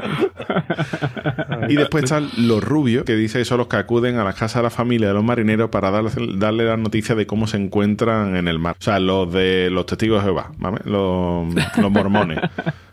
[1.69, 4.57] Y después están los rubios, que dice que son los que acuden a las casas
[4.57, 8.37] de la familia de los marineros para darle, darle la noticia de cómo se encuentran
[8.37, 8.77] en el mar.
[8.79, 10.79] O sea, los de los testigos de Jehová, ¿vale?
[10.85, 11.47] Los,
[11.79, 12.39] los mormones.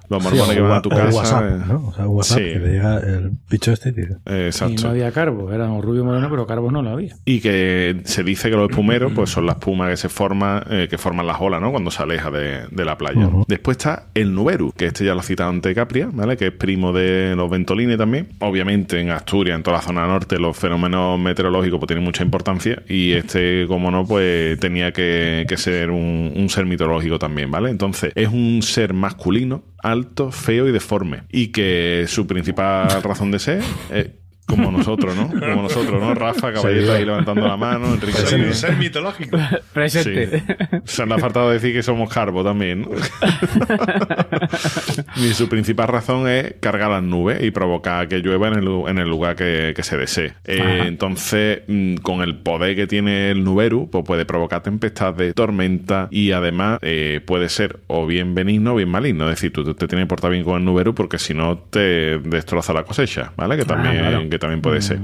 [0.10, 1.18] Los mormones Sí, que van a tu o casa.
[1.18, 1.64] WhatsApp, eh.
[1.68, 1.88] ¿no?
[1.88, 2.44] O sea, WhatsApp, Sí.
[2.46, 4.84] que te llega el bicho este y te dice, Eh, Y Exacto.
[4.84, 7.16] no había carbo, era un rubio moreno, pero carbo no lo había.
[7.26, 10.88] Y que se dice que los espumeros pues son las espumas que se forman, eh,
[10.90, 11.72] que forman las olas, ¿no?
[11.72, 13.30] Cuando se aleja de, de la playa.
[13.48, 16.38] Después está el Nuberu, que este ya lo ha citado ante Capria, ¿vale?
[16.38, 18.30] Que es primo de los Ventolines también.
[18.40, 22.82] Obviamente en Asturias, en toda la zona norte, los fenómenos meteorológicos pues tienen mucha importancia.
[22.88, 27.70] Y este, como no, pues tenía que, que ser un, un ser mitológico también, ¿vale?
[27.70, 31.24] Entonces, es un ser masculino, alto, feo y deforme.
[31.30, 34.10] Y que su principal razón de ser es
[34.50, 35.30] como nosotros, ¿no?
[35.50, 36.14] Como nosotros, ¿no?
[36.14, 38.18] Rafa, Caballero ahí levantando la mano, Enrique.
[38.20, 39.38] Es ahí- un ser mitológico.
[39.74, 40.40] Presente.
[40.40, 40.46] Sí.
[40.86, 42.82] Se le ha faltado decir que somos carbo también.
[42.82, 42.90] ¿no?
[45.16, 48.88] y su principal razón es cargar las nubes y provocar que llueva en el, lu-
[48.88, 50.34] en el lugar que, que se desee.
[50.46, 56.08] Eh, entonces, mm, con el poder que tiene el Nuberu, pues puede provocar tempestades, tormenta
[56.12, 59.26] y además eh, puede ser o bien benigno o bien maligno.
[59.30, 61.58] Es decir, tú te, te tienes que portar bien con el Nuberu porque si no
[61.58, 63.58] te destroza la cosecha, ¿vale?
[63.58, 64.30] Que también, claro.
[64.30, 65.00] que también puede ser.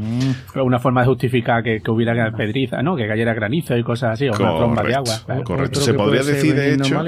[0.55, 2.95] Una forma de justificar que, que hubiera pedriza, ¿no?
[2.95, 5.43] Que cayera granizo y cosas así, o una tromba de agua.
[5.43, 5.81] Correcto.
[5.81, 7.01] Se podría decir, de hecho,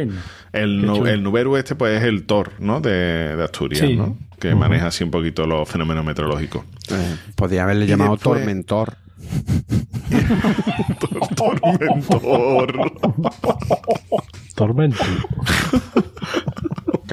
[0.54, 2.82] el, nu- el Nuberu este pues es el Thor, ¿no?
[2.82, 3.96] De, de Asturias, Sí.
[3.96, 4.18] ¿no?
[4.40, 6.64] Que maneja así un poquito los fenómenos meteorológicos.
[6.92, 8.98] Eh, podría haberle Y llamado después- Tormentor.
[11.36, 12.92] Tormentor.
[14.56, 15.04] Tormento.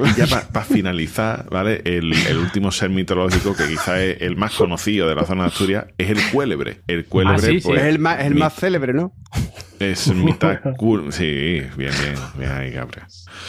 [0.03, 1.83] Y ya para finalizar, ¿vale?
[1.85, 5.49] El, el último ser mitológico, que quizás es el más conocido de la zona de
[5.49, 6.81] Asturias, es el cuélebre.
[6.87, 7.69] El cuélebre, Ah, sí, sí.
[7.69, 9.13] pues, es el más, es el más célebre, ¿no?
[9.81, 13.07] es mitad cu- Sí, bien, bien, bien ahí, Gabriel.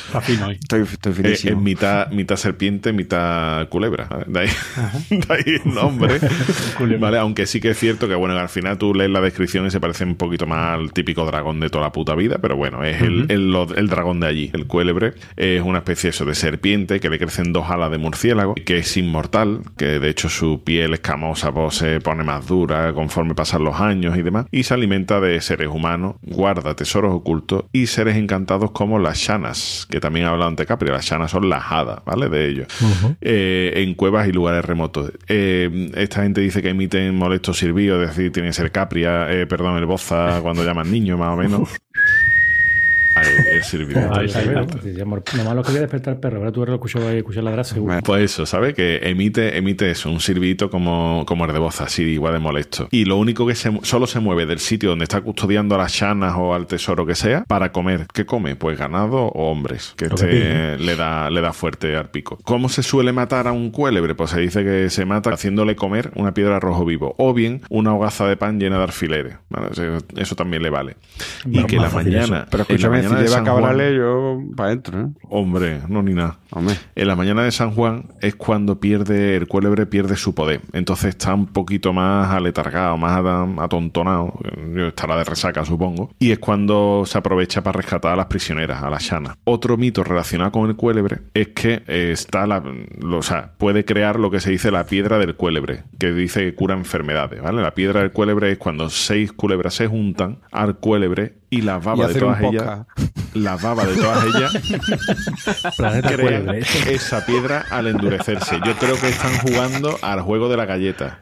[0.08, 0.56] Está fino hoy.
[0.62, 1.62] Estoy, estoy Eh, Es, finísimo.
[1.62, 4.08] mitad, mitad serpiente, mitad culebra.
[4.28, 4.50] De ahí,
[5.10, 6.20] de ahí el nombre.
[7.00, 7.18] ¿Vale?
[7.20, 9.80] Aunque sí que es cierto que, bueno, al final tú lees la descripción y se
[9.80, 13.02] parece un poquito más al típico dragón de toda la puta vida, pero bueno, es
[13.02, 14.52] el, el dragón de allí.
[14.54, 18.56] El cuélebre es una especie eso, de serpiente que le crecen dos alas de murciélago,
[18.56, 23.36] que es inmortal, que de hecho su piel escamosa pues, se pone más dura conforme
[23.36, 27.88] pasan los años y demás, y se alimenta de seres humanos, guarda tesoros ocultos y
[27.88, 30.90] seres encantados como las shanas, que también ha hablado ante Capri.
[30.90, 32.30] Las shanas son las hadas, ¿vale?
[32.30, 32.68] De ellos.
[33.22, 35.12] Eh, en cuevas y lugares remotos.
[35.28, 39.46] Eh, esta gente dice que emiten molestos silbidos, es decir, tiene que ser Capria, eh,
[39.48, 41.70] perdón, el boza cuando llaman niño, más o menos.
[43.16, 43.55] Ay, el silbido.
[43.55, 43.55] Ahí el está, silbido.
[43.55, 43.55] ¿no?
[43.55, 46.38] Sí, ya, amor, Lo malo es que voy a despertar el perro.
[46.38, 48.00] Ahora tú lo escuchas escuchar ladrar seguro.
[48.04, 48.74] Pues eso, ¿sabes?
[48.74, 52.88] Que emite, emite eso, un silbito como, como el de voz, así igual de molesto.
[52.92, 55.94] Y lo único que se, solo se mueve del sitio donde está custodiando a las
[55.94, 58.08] chanas o al tesoro que sea para comer.
[58.14, 58.56] ¿Qué come?
[58.56, 62.38] Pues ganado o hombres, que que este le da, le da fuerte al pico.
[62.44, 64.16] ¿Cómo se suele matar a un cuélebre?
[64.16, 67.94] Pues se dice que se mata haciéndole comer una piedra rojo vivo o bien una
[67.94, 69.36] hogaza de pan llena de alfileres.
[69.50, 69.68] ¿vale?
[69.68, 70.98] O sea, Eso también le vale.
[71.46, 72.24] Y que la mañana.
[72.24, 72.48] eso.
[72.50, 75.06] Pero en la escúchame, si mañana cabrales, yo para adentro, ¿eh?
[75.30, 76.40] Hombre, no ni nada.
[76.52, 76.76] Hombre.
[76.96, 80.62] En la mañana de San Juan es cuando pierde el cuélebre pierde su poder.
[80.74, 83.22] Entonces está un poquito más aletargado, más
[83.60, 84.34] atontonado.
[84.44, 86.12] eh, Estará de resaca, supongo.
[86.20, 89.36] Y es cuando se aprovecha para rescatar a las prisioneras, a las shanas.
[89.44, 92.64] Otro mito relacionado con el cuélebre es que eh, está la,
[93.00, 96.42] lo- o sea, puede crear lo que se dice la piedra del cuélebre, que dice
[96.42, 97.62] que cura enfermedades, ¿vale?
[97.62, 101.86] La piedra del cuélebre es cuando seis culebras se juntan al cuélebre y las Y
[101.86, 102.86] babas de todas ellas,
[103.62, 104.54] babas de todas ellas
[106.16, 106.50] crean
[106.90, 108.60] esa piedra al endurecerse.
[108.66, 111.22] Yo creo que están jugando al juego de la galleta.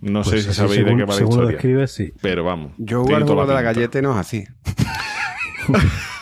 [0.00, 1.86] No Pues sé sí, si sabéis según, de qué va la historia.
[1.86, 2.12] sí.
[2.20, 2.72] Pero vamos.
[2.76, 4.44] Yo juego al juego de la galleta y no es así.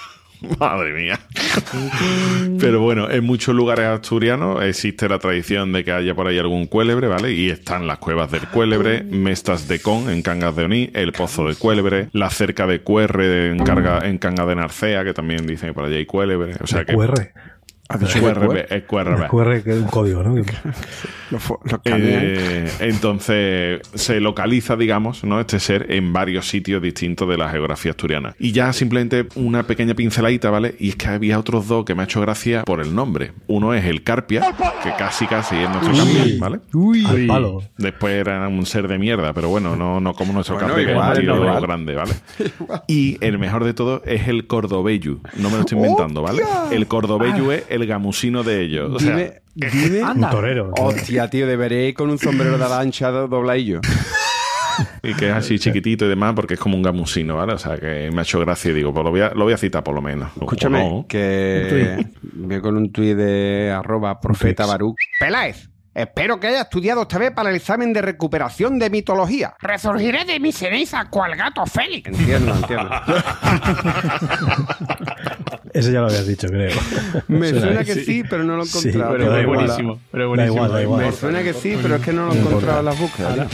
[0.59, 1.19] Madre mía.
[2.61, 6.67] Pero bueno, en muchos lugares asturianos existe la tradición de que haya por ahí algún
[6.67, 7.33] cuélebre, ¿vale?
[7.33, 11.45] Y están las cuevas del cuélebre, Mestas de Con en Cangas de Oní, el Pozo
[11.47, 15.71] del Cuélebre, la cerca de Cuerre en, Carga- en Cangas de Narcea, que también dicen
[15.71, 16.55] que por allí hay cuélebre.
[16.61, 17.31] O sea que QR.
[17.93, 18.75] ¿Has dicho que QRB, QR?
[18.75, 19.29] es QRB.
[19.29, 20.35] QR, que es un código, ¿no?
[21.31, 21.43] Los,
[21.83, 22.23] canean.
[22.25, 25.41] Eh, entonces se localiza, digamos, ¿no?
[25.41, 28.35] este ser en varios sitios distintos de la geografía asturiana.
[28.39, 30.75] Y ya simplemente una pequeña pinceladita, ¿vale?
[30.79, 33.33] Y es que había otros dos que me ha hecho gracia por el nombre.
[33.47, 36.61] Uno es el Carpia, que casi casi es nuestro campeón, ¿vale?
[37.09, 37.63] Al palo.
[37.77, 40.93] Después era un ser de mierda, pero bueno, no, no como nuestro Bueno, Carpia, que
[40.93, 42.13] es un tío grande, ¿vale?
[42.87, 45.21] Y el mejor de todo es el Cordobellu.
[45.37, 46.43] No me lo estoy inventando, ¿vale?
[46.71, 48.91] El Cordobellu es el gamusino de ellos.
[48.95, 50.03] O sea, Dime, dime.
[50.03, 50.73] Un torero.
[50.79, 53.81] Hostia, tío, deberé ir con un sombrero de lancha dobladillo.
[55.03, 57.53] Y que es así chiquitito y demás, porque es como un gamusino, ¿vale?
[57.53, 59.53] O sea, que me ha hecho gracia y digo, pues lo voy a, lo voy
[59.53, 60.31] a citar por lo menos.
[60.41, 61.07] Escúchame, no.
[61.09, 64.97] que veo con un tuit de arroba profeta Baruch.
[65.21, 69.55] Peláez, espero que haya estudiado esta vez para el examen de recuperación de mitología.
[69.61, 72.09] Resurgiré de mi ceniza cual gato Félix.
[72.09, 72.91] Entiendo, entiendo.
[75.75, 76.71] Ese ya lo habías dicho, creo.
[77.29, 79.13] Me Suena- suena que sí, pero no lo he Sí, encontrado.
[79.13, 79.47] pero igual.
[79.47, 80.55] buenísimo, pero Da buenísimo.
[80.57, 81.07] igual, da igual.
[81.07, 83.49] Me suena que sí, pero es que no lo he encontrado en las búsquedas.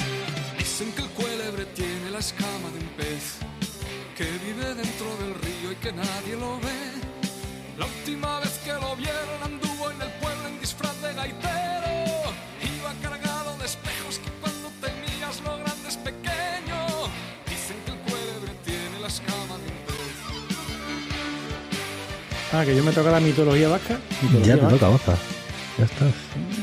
[22.52, 23.98] Ah, que yo me toca la mitología vasca.
[24.22, 24.78] Mitología Ya te vasca.
[24.78, 25.14] toca, baza.
[25.78, 26.14] Ya estás.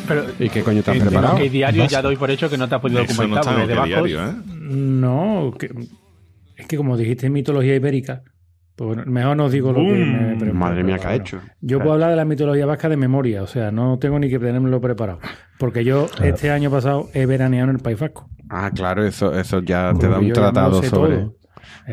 [0.08, 1.38] Pero, ¿Y qué coño te has entiendo preparado?
[1.38, 1.92] que diario Vas.
[1.92, 3.70] ya doy por hecho que no te has podido Eso no documentar.
[3.70, 4.34] está diario, ¿eh?
[4.60, 5.72] No, que-
[6.58, 8.24] es que como dijiste mitología ibérica,
[8.76, 10.54] pues bueno, mejor no digo lo que me preparo.
[10.54, 11.40] Madre mía, ¿qué ha Bueno, hecho?
[11.62, 14.40] Yo puedo hablar de la mitología vasca de memoria, o sea, no tengo ni que
[14.40, 15.20] tenerlo preparado.
[15.60, 18.28] Porque yo este año pasado he veraneado en el País Vasco.
[18.50, 21.18] Ah, claro, eso, eso ya te da un tratado sobre.
[21.18, 21.36] todo.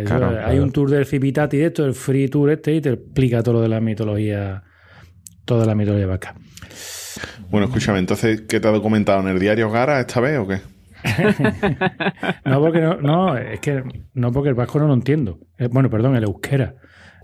[0.07, 3.43] Claro, hay un tour del Civitati de esto, el Free Tour este, y te explica
[3.43, 4.63] todo lo de la mitología,
[5.45, 6.35] toda la mitología vasca.
[7.51, 10.61] Bueno, escúchame, entonces, ¿qué te ha documentado en el diario Gara esta vez o qué?
[12.45, 13.83] No, porque no, no, es que
[14.15, 15.39] no porque el vasco no lo entiendo.
[15.59, 16.75] Eh, bueno, perdón, el euskera.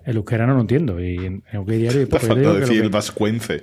[0.09, 0.99] El euskera no lo entiendo.
[1.05, 2.01] Y en qué diario.
[2.01, 3.63] Te pues falta digo que decir lo el vascuence.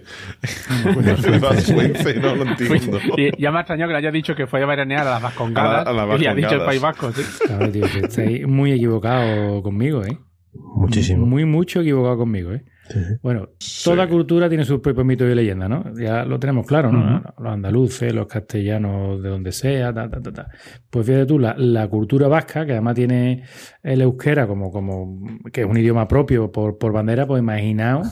[1.34, 3.00] el vascuence, no lo entiendo.
[3.18, 5.22] Y ya me ha extrañado que le haya dicho que fue a veranear a las
[5.24, 5.88] Vascongadas.
[5.88, 6.66] A la- a las y ha dicho el.
[6.66, 7.22] País Vasco, sí.
[7.58, 10.20] Ver, tío, que estáis muy equivocado conmigo, ¿eh?
[10.54, 11.26] Muchísimo.
[11.26, 12.64] Muy, mucho equivocado conmigo, ¿eh?
[12.90, 13.14] Sí, sí.
[13.22, 13.50] Bueno,
[13.84, 15.84] toda cultura tiene sus propios mitos y leyendas, ¿no?
[15.98, 17.24] Ya lo tenemos claro, ¿no?
[17.40, 20.48] Los andaluces, los castellanos, de donde sea, ta, ta, ta, ta.
[20.90, 23.44] Pues fíjate tú, la, la cultura vasca, que además tiene
[23.82, 25.20] el euskera como, como
[25.52, 28.08] que es un idioma propio por, por bandera, pues imaginaos,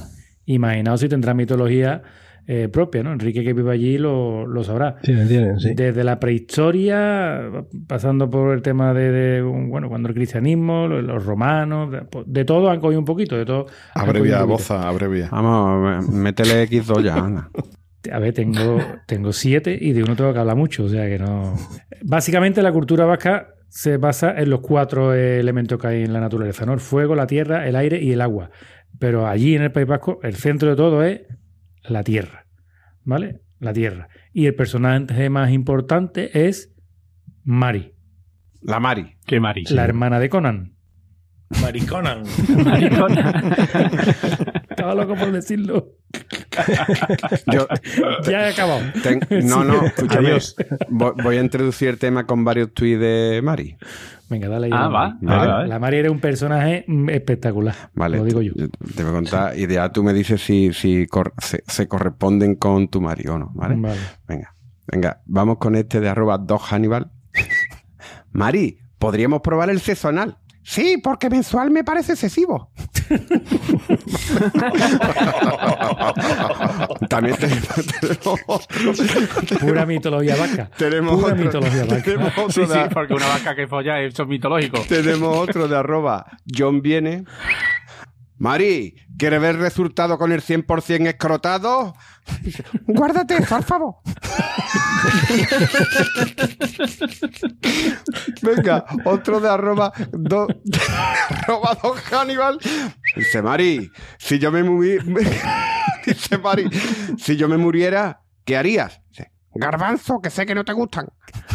[0.46, 2.02] imaginaos si tendrá mitología
[2.46, 3.14] eh, propia, ¿no?
[3.14, 4.98] Enrique que vive allí lo, lo sabrá.
[5.04, 5.14] Sí.
[5.14, 7.50] Desde la prehistoria,
[7.88, 12.46] pasando por el tema de, de, bueno, cuando el cristianismo, los, los romanos, de, de
[12.46, 13.68] todo han cogido un poquito, de todo.
[13.94, 15.30] Abrevia, boza, abrevia.
[15.32, 17.50] Vamos, métele X2 ya, anda.
[18.12, 21.18] A ver, tengo, tengo siete y de uno tengo que hablar mucho, o sea que
[21.18, 21.56] no.
[22.04, 26.66] Básicamente la cultura vasca se basa en los cuatro elementos que hay en la naturaleza,
[26.66, 26.74] ¿no?
[26.74, 28.50] El fuego, la tierra, el aire y el agua.
[29.00, 31.22] Pero allí en el País Vasco, el centro de todo es
[31.84, 32.46] la tierra,
[33.04, 33.42] ¿vale?
[33.60, 34.10] La tierra.
[34.34, 36.74] Y el personaje más importante es
[37.44, 37.94] Mari,
[38.62, 39.16] La Mari.
[39.26, 39.64] Qué Mari.
[39.70, 40.74] la hermana de Conan.
[41.62, 42.24] Mariconan.
[42.66, 43.32] Maricona.
[44.70, 45.92] Estaba loco por decirlo.
[47.52, 47.68] Yo,
[48.30, 48.82] Ya he acabado.
[49.02, 50.28] ten- no, no, escúchame.
[50.30, 50.56] Adiós.
[50.90, 53.76] Voy, voy a introducir el tema con varios tuits de Mari.
[54.30, 54.72] Venga, dale ahí.
[54.74, 55.38] Ah, la va, Mari.
[55.38, 55.68] vale, vale.
[55.70, 57.76] La Mari era un personaje mm, espectacular.
[57.94, 58.18] Vale.
[58.18, 58.54] Lo digo yo.
[58.56, 62.56] Te voy a contar y ya tú me dices si, si cor- se, se corresponden
[62.56, 63.76] con tu Mari o no, ¿vale?
[63.78, 64.00] Vale.
[64.28, 64.56] Venga,
[64.88, 67.12] venga, vamos con este de arroba Dog Hannibal.
[68.32, 70.38] Mari, ¿podríamos probar el sexo anal?
[70.64, 72.72] Sí, porque mensual me parece excesivo.
[77.10, 77.68] También tenemos,
[78.00, 78.94] tenemos otro,
[79.60, 80.70] Pura mitología vasca.
[80.78, 84.30] tenemos Pura otro- mitología tenemos otro Sí, porque una vaca que folla es eso es
[84.30, 84.80] mitológico.
[84.88, 87.26] tenemos otro de arroba John Viene.
[88.44, 91.96] Mari, ¿quieres ver el resultado con el 100% escrotado?
[92.88, 93.96] Guárdate al favor.
[98.42, 100.48] Venga, otro de arroba, do,
[101.30, 102.60] arroba Don Hannibal.
[103.16, 105.00] Dice Mari, si yo me muri-
[106.06, 106.70] Dice Mari,
[107.18, 109.00] si yo me muriera, ¿qué harías?
[109.08, 111.08] Dice, Garbanzo, que sé que no te gustan.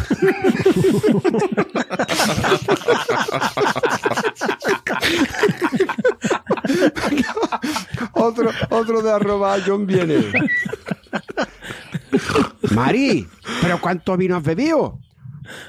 [8.13, 10.31] otro, otro de arroba John viene.
[12.71, 13.27] Mari,
[13.61, 14.99] ¿pero cuánto vino has bebido?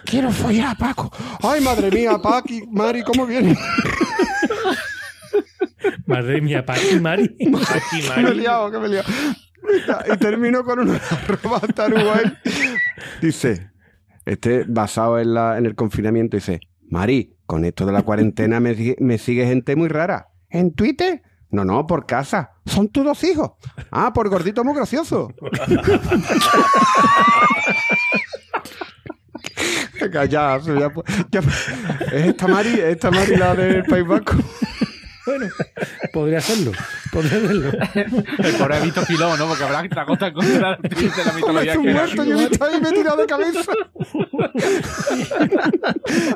[0.05, 1.11] Quiero follar a Paco.
[1.43, 3.57] Ay, madre mía, Paqui, Mari, ¿cómo viene?
[6.07, 7.37] Madre mía, Paqui Mari.
[7.39, 9.09] Que me he liado, que me he liado.
[10.13, 12.25] Y termino con una arroba taruguay.
[13.23, 13.71] Dice,
[14.27, 16.61] este basado en, la, en el confinamiento, dice,
[16.91, 20.29] Mari, con esto de la cuarentena me, sigue- me sigue gente muy rara.
[20.51, 21.21] ¿En Twitter?
[21.51, 22.53] No, no, por casa.
[22.65, 23.51] Son tus dos hijos.
[23.91, 25.35] Ah, por gordito muy gracioso.
[30.13, 30.59] Ya, ya,
[31.31, 31.41] ya-
[32.13, 32.71] ¿Es esta Mari?
[32.71, 34.33] ¿Es esta Mari la del País Vasco?
[35.31, 35.47] Bueno,
[36.13, 36.73] podría serlo.
[37.13, 37.71] Podría serlo.
[38.39, 39.47] El pobre ha visto Filón, ¿no?
[39.47, 42.01] Porque habrá otra cosa contra de la mitología Estoy que era.
[42.05, 43.73] muerto, yo me estoy ahí, me he tirado de cabeza.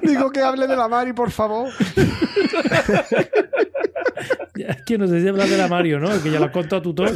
[0.03, 1.69] Digo que hable de la Mari, por favor.
[4.55, 6.09] Es que no sé si hablar de la Mario, ¿no?
[6.23, 7.09] Que ya lo has contado tú todo.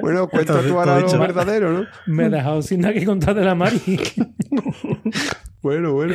[0.00, 1.86] Bueno, cuenta tú ahora lo verdadero, ¿no?
[2.06, 3.80] Me he dejado sin nada que contar de la Mari.
[5.66, 6.14] Bueno, bueno.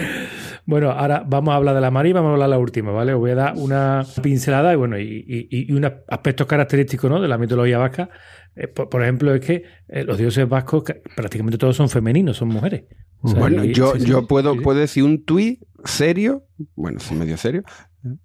[0.66, 2.92] Bueno, ahora vamos a hablar de la Mari y vamos a hablar de la última,
[2.94, 3.14] ¿vale?
[3.14, 7.20] Os voy a dar una pincelada y bueno, y, y- y unos aspectos característicos ¿no?
[7.20, 8.10] de la mitología vasca.
[8.56, 12.38] Eh, por, por ejemplo, es que eh, los dioses vascos ca- prácticamente todos son femeninos,
[12.38, 12.84] son mujeres.
[13.20, 16.46] O sea, Bueno, y- yo, sí, yo sí, puedo, sí, puedo decir un tuit serio,
[16.76, 17.64] bueno, sí, medio serio,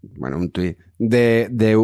[0.02, 1.76] bueno, un tuit de, de,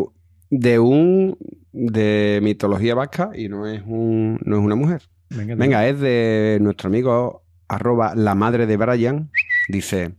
[0.50, 1.36] de un
[1.72, 5.02] de mitología vasca y no es un no es una mujer.
[5.30, 9.30] Venga, Venga, es de nuestro amigo arroba la madre de Brian,
[9.68, 10.14] dice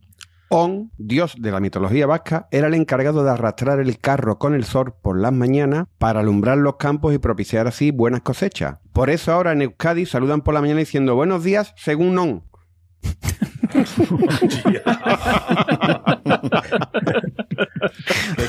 [0.50, 4.66] On, dios de la mitología vasca, era el encargado de arrastrar el carro con el
[4.66, 8.78] sol por las mañanas para alumbrar los campos y propiciar así buenas cosechas.
[8.92, 12.44] Por eso ahora en Euskadi saludan por la mañana diciendo buenos días según On.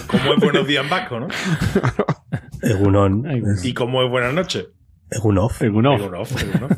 [0.06, 1.28] ¿Cómo es buenos días en vasco, no?
[2.62, 3.24] Egunon.
[3.62, 4.66] ¿Y cómo es buenas noches?
[5.10, 5.52] Egunov.
[5.60, 6.00] Egunov.
[6.00, 6.72] Egunof, Egunof.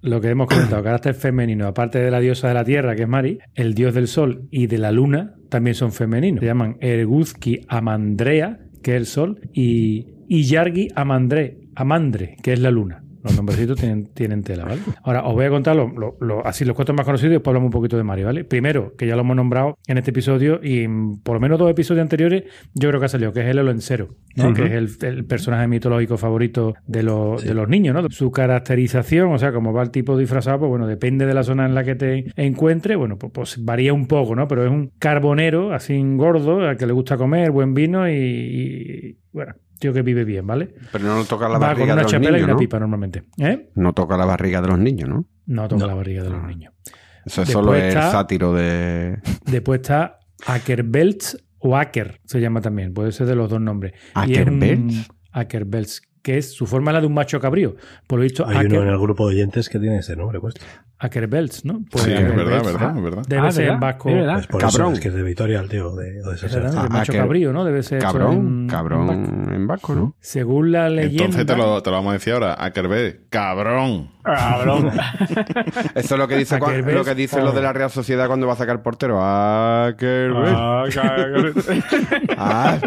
[0.00, 3.08] Lo que hemos comentado, carácter femenino, aparte de la diosa de la tierra, que es
[3.08, 6.40] Mari, el dios del sol y de la luna también son femeninos.
[6.40, 12.70] Se llaman Erguzki Amandrea, que es el sol, y Iyargi Amandre, Amandre, que es la
[12.70, 13.02] luna.
[13.22, 14.80] Los nombrecitos tienen, tienen tela, ¿vale?
[15.02, 17.48] Ahora, os voy a contar lo- lo- lo- así los cuatro más conocidos y después
[17.48, 18.44] hablamos un poquito de Mari, ¿vale?
[18.44, 21.70] Primero, que ya lo hemos nombrado en este episodio y en por lo menos dos
[21.70, 22.44] episodios anteriores,
[22.74, 24.44] yo creo que ha salido, que es el Olencero, ¿no?
[24.46, 24.54] Ujú.
[24.54, 28.08] Que es el, el personaje mitológico favorito de, los- de los niños, ¿no?
[28.10, 31.66] Su caracterización, o sea, como va el tipo disfrazado, pues bueno, depende de la zona
[31.66, 34.46] en la que te encuentre, bueno, pues, pues varía un poco, ¿no?
[34.48, 39.16] Pero es un carbonero, así gordo, al que le gusta comer, buen vino y, y,
[39.32, 40.74] bueno, tío que vive bien, ¿vale?
[40.92, 42.58] Pero no toca la Va con barriga una de los chapela y niños, una ¿no?
[42.58, 43.22] pipa normalmente.
[43.38, 43.70] ¿Eh?
[43.74, 45.26] No toca la barriga de los niños, ¿no?
[45.46, 45.86] No toca No.
[45.88, 46.46] la barriga de los Ah.
[46.46, 46.72] niños.
[47.24, 49.18] Eso es Después solo el está- sátiro de...
[49.44, 52.94] Después está Ackerbelts o Acker, se llama también.
[52.94, 53.92] Puede ser de los dos nombres.
[54.26, 55.08] Y es ¿Ackerbelts?
[55.32, 57.74] Ackerbelts, que es su forma es la de un macho cabrío.
[58.06, 60.60] Por lo visto, Hay uno en el grupo de oyentes que tiene ese nombre puesto.
[60.98, 61.80] Ackerbelts, ¿no?
[61.90, 63.22] Pues Sí, es Ackerbelts, verdad, verdad, ah, es verdad.
[63.26, 63.80] Debe Ah, ser en ¿verdad?
[63.80, 64.08] vasco.
[64.10, 64.38] Es verdad.
[64.40, 64.86] Es por Cabrón.
[64.88, 65.94] eso, es que es de Vitoria el tío.
[65.94, 66.48] De, ese ¿verdad?
[66.50, 66.62] ser.
[66.64, 67.64] De Ah, macho cabrío, ¿no?
[67.64, 68.00] Debe ser.
[68.02, 70.14] Cabrón, en- cabrón en vasco, ¿no?
[70.20, 71.24] Según la leyenda.
[71.24, 72.54] Entonces te lo, te lo vamos a decir ahora.
[72.58, 74.10] Ackerbe, cabrón.
[74.22, 74.90] Cabrón.
[75.94, 78.46] Eso es lo que dice Ackerbelts, lo que dicen los de la Real Sociedad cuando
[78.46, 79.18] va a sacar portero.
[79.22, 80.52] Ackerbelts.
[80.58, 80.84] Ah.
[82.36, 82.78] Ah.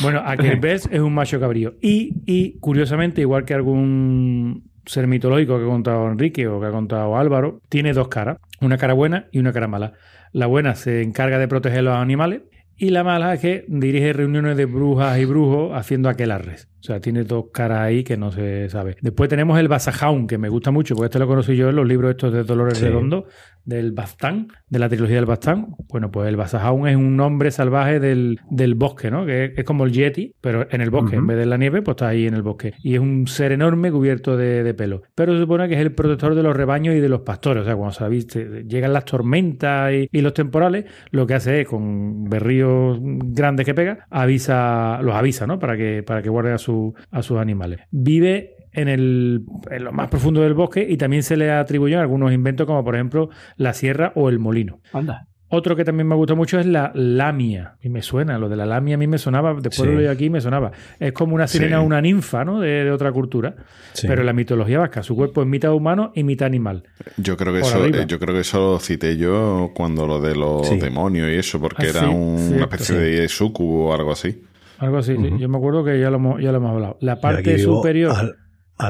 [0.00, 1.74] Bueno, Ackerbelts es un macho cabrío.
[1.80, 6.70] Y, y, curiosamente, igual que algún ser mitológico que ha contado Enrique o que ha
[6.70, 8.38] contado Álvaro, tiene dos caras.
[8.60, 9.92] Una cara buena y una cara mala.
[10.32, 12.42] La buena se encarga de proteger los animales
[12.76, 16.68] y la mala es que dirige reuniones de brujas y brujos haciendo aquelarres.
[16.80, 18.96] O sea, tiene dos caras ahí que no se sabe.
[19.00, 21.86] Después tenemos el Basajaun, que me gusta mucho, porque este lo conocí yo en los
[21.86, 22.84] libros estos de Dolores Sí.
[22.84, 23.26] Redondo,
[23.64, 25.74] del Bastán, de la trilogía del Bastán.
[25.88, 29.26] Bueno, pues el Basajaun es un hombre salvaje del, del bosque, ¿no?
[29.26, 31.16] Que es, es como el Yeti, pero en el bosque.
[31.16, 32.74] En vez de en la nieve, pues está ahí en el bosque.
[32.82, 35.02] Y es un ser enorme cubierto de, de pelo.
[35.14, 37.62] Pero se supone que es el protector de los rebaños y de los pastores.
[37.62, 38.26] O sea, cuando sabéis,
[38.66, 43.74] llegan las tormentas y, y los temporales, lo que hace es, con berríos grandes que
[43.74, 45.58] pega, avisa, los avisa, ¿no?
[45.58, 46.67] Para que, para que guarden a, su,
[47.10, 47.80] a sus animales.
[47.90, 52.32] Vive en, el, en lo más profundo del bosque y también se le atribuyen algunos
[52.32, 54.80] inventos como por ejemplo la sierra o el molino.
[54.92, 55.26] Anda.
[55.50, 57.76] Otro que también me gusta mucho es la lamia.
[57.82, 59.86] Y me suena, lo de la lamia a mí me sonaba, después Sí.
[59.86, 60.72] lo leí aquí y me sonaba.
[61.00, 61.86] Es como una sirena o Sí.
[61.86, 62.60] una ninfa, ¿no?
[62.60, 63.54] De, de otra cultura.
[63.94, 64.06] Sí.
[64.06, 66.82] Pero en la mitología vasca, su cuerpo es mitad humano y mitad animal.
[67.16, 68.02] Yo creo que Por eso, arriba.
[68.02, 70.76] eh, yo creo que eso lo cité yo cuando lo de los Sí.
[70.78, 73.00] demonios y eso, porque Ah, era sí, un- cierto, una especie sí.
[73.22, 74.42] de sucubo o algo así.
[74.78, 75.30] Algo así, sí.
[75.38, 76.96] Yo me acuerdo que ya lo hemos, ya lo hemos hablado.
[77.00, 78.34] La parte vivo superior, al-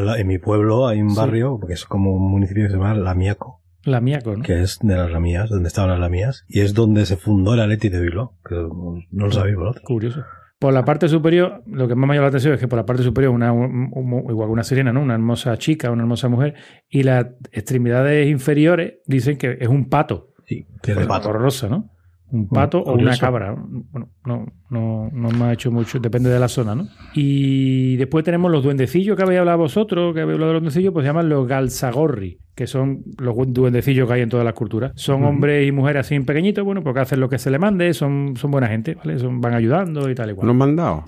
[0.08, 1.16] al- en mi pueblo hay un Sí.
[1.16, 4.42] barrio, porque es como un municipio que se llama Lamiaco, la miaco, ¿no?
[4.42, 7.60] que es de las Lamías, donde estaban las Lamías, y es donde se fundó el
[7.60, 9.84] Atleti de Bilbao, que no lo sabéis vosotros.
[9.86, 10.24] Curioso.
[10.58, 12.84] Por la parte superior, lo que más me llama la atención es que por la
[12.84, 15.00] parte superior, una, un- un- igual que una sirena, ¿no?
[15.00, 16.54] Una hermosa chica, una hermosa mujer,
[16.90, 20.30] y las extremidades inferiores dicen que es un pato.
[20.46, 21.28] Sí, que es de pato.
[21.28, 21.90] Horrorosa, ¿no?
[22.30, 23.54] Un pato o una cabra.
[23.56, 26.88] Bueno, no, no, no me ha hecho mucho, depende de la zona, ¿no?
[27.14, 30.92] Y después tenemos los duendecillos que habéis hablado vosotros, que habéis hablado de los duendecillos,
[30.92, 34.92] pues se llaman los galsagorri, que son los duendecillos que hay en todas las culturas.
[34.94, 38.34] Son hombres y mujeres así pequeñitos, bueno, porque hacen lo que se les mande, son,
[38.36, 39.18] son buena gente, ¿vale?
[39.18, 40.46] Son, van ayudando y tal y cual.
[40.46, 41.04] ¿Unos mandados?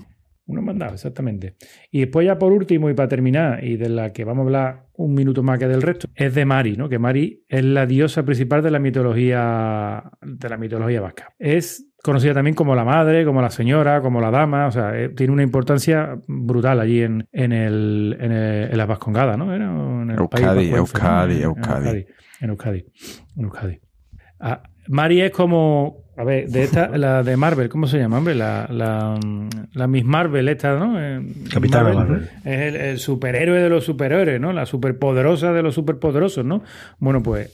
[0.51, 1.55] Unos mandados, exactamente.
[1.91, 4.83] Y después ya por último y para terminar, y de la que vamos a hablar
[4.93, 6.89] un minuto más que del resto, es de Mari, ¿no?
[6.89, 11.33] Que Mari es la diosa principal de la mitología de la mitología vasca.
[11.39, 15.09] Es conocida también como la madre, como la señora, como la dama, o sea, eh,
[15.09, 19.53] tiene una importancia brutal allí en, en, el, en, el- en las Vascongadas, ¿no?
[19.53, 20.77] Era en el País Euskadi, ¿no?
[20.77, 22.05] Euskadi, En- Euskadi.
[22.41, 22.85] En Euskadi.
[23.37, 23.79] En Euskadi.
[24.39, 28.35] Ah, Mari es como, a ver, de esta, la de Marvel, ¿cómo se llama, hombre?
[28.35, 29.19] La, la,
[29.73, 31.01] la Miss Marvel esta, ¿no?
[31.01, 31.19] Eh,
[31.51, 32.29] Capitana Marvel.
[32.45, 34.53] Es el, el superhéroe de los superhéroes, ¿no?
[34.53, 36.63] La superpoderosa de los superpoderosos, ¿no?
[36.99, 37.49] Bueno, pues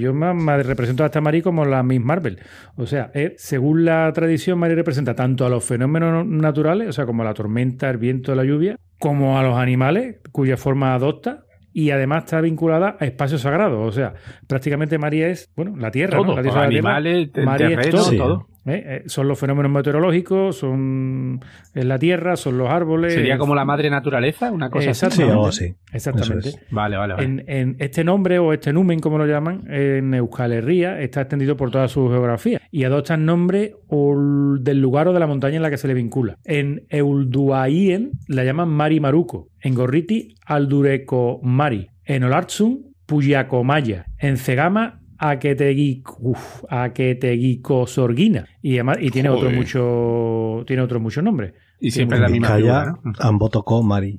[0.00, 2.38] yo me, me represento a esta Mari como la Miss Marvel.
[2.76, 7.04] O sea, eh, según la tradición, Mari representa tanto a los fenómenos naturales, o sea,
[7.04, 11.45] como la tormenta, el viento, la lluvia, como a los animales, cuya forma adopta.
[11.78, 13.86] Y además está vinculada a espacios sagrados.
[13.86, 14.14] O sea,
[14.46, 16.36] prácticamente María es, bueno, la tierra, Todo, ¿no?
[16.36, 16.62] La tierra.
[16.62, 18.10] animales, María es terreno, todo.
[18.10, 18.16] Sí.
[18.16, 18.48] todo.
[18.66, 18.84] ¿Eh?
[18.86, 21.40] Eh, Son los fenómenos meteorológicos, son
[21.74, 23.14] es la tierra, son los árboles.
[23.14, 25.06] Sería como la madre naturaleza, una cosa así.
[25.06, 25.52] Exactamente.
[25.52, 25.74] Sí, así.
[25.92, 26.48] Exactamente.
[26.50, 27.24] Eso Vale, vale, vale.
[27.26, 31.56] En, en este nombre o este numen, como lo llaman, en Euskal Herria, está extendido
[31.56, 35.56] por toda su geografía y adopta el nombre ol- del lugar o de la montaña
[35.56, 36.36] en la que se le vincula.
[36.44, 45.00] En Eulduaien la llaman Mari Maruco, en Gorriti Aldureko Mari, en Olartzun Puyacomaya, en Cegama
[45.18, 51.54] Aketegik- uf, Aketegiko Sorguina y, además- y tiene otro mucho tiene otros muchos nombres.
[51.80, 53.12] Y siempre En la misma figura, ¿no?
[53.20, 54.18] Ambotocó, Mari.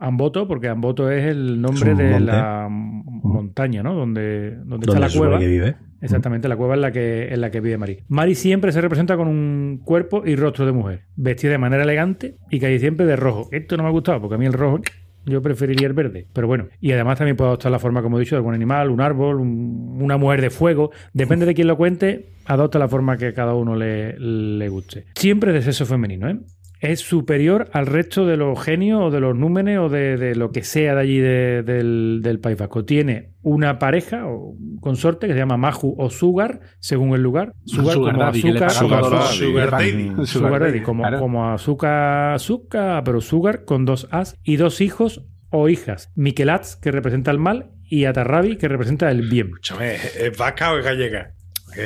[0.00, 2.20] Amboto, porque Amboto es el nombre Es de monte.
[2.26, 3.94] la m- montaña, ¿no?
[3.94, 5.38] Donde, donde, está la cueva.
[5.40, 5.74] que vive.
[6.00, 7.98] Exactamente, la cueva en la que, en la que vive Mari.
[8.06, 12.36] Mari siempre se representa con un cuerpo y rostro de mujer, vestida de manera elegante
[12.50, 13.48] y casi siempre de rojo.
[13.50, 14.80] Esto no me ha gustado porque a mí el rojo
[15.28, 16.26] yo preferiría el verde.
[16.32, 18.90] Pero bueno, y además también puede adoptar la forma, como he dicho, de algún animal,
[18.90, 20.90] un árbol, un- una mujer de fuego.
[21.12, 25.04] Depende de quién lo cuente, adopta la forma que cada uno le, le guste.
[25.14, 26.38] Siempre de sexo femenino, ¿eh?
[26.80, 30.52] Es superior al resto de los genios o de los númenes o de, de lo
[30.52, 32.84] que sea de allí de- del, del País Vasco.
[32.84, 37.54] Tiene una pareja o consorte que se llama Maju o Sugar, según el lugar.
[37.66, 38.70] Sugar, Sugar como daddy, azúcar.
[38.70, 40.12] Sugar daddy.
[40.26, 41.18] Sugar como, claro.
[41.18, 46.12] como azúcar, azúcar, pero Sugar con dos As y dos hijos o hijas.
[46.14, 49.46] Miquelats, que representa el mal, y Atarrabi, que representa el bien.
[49.48, 51.32] Escúchame, ¿es vasca o es gallega?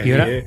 [0.04, 0.44] Y ahora- es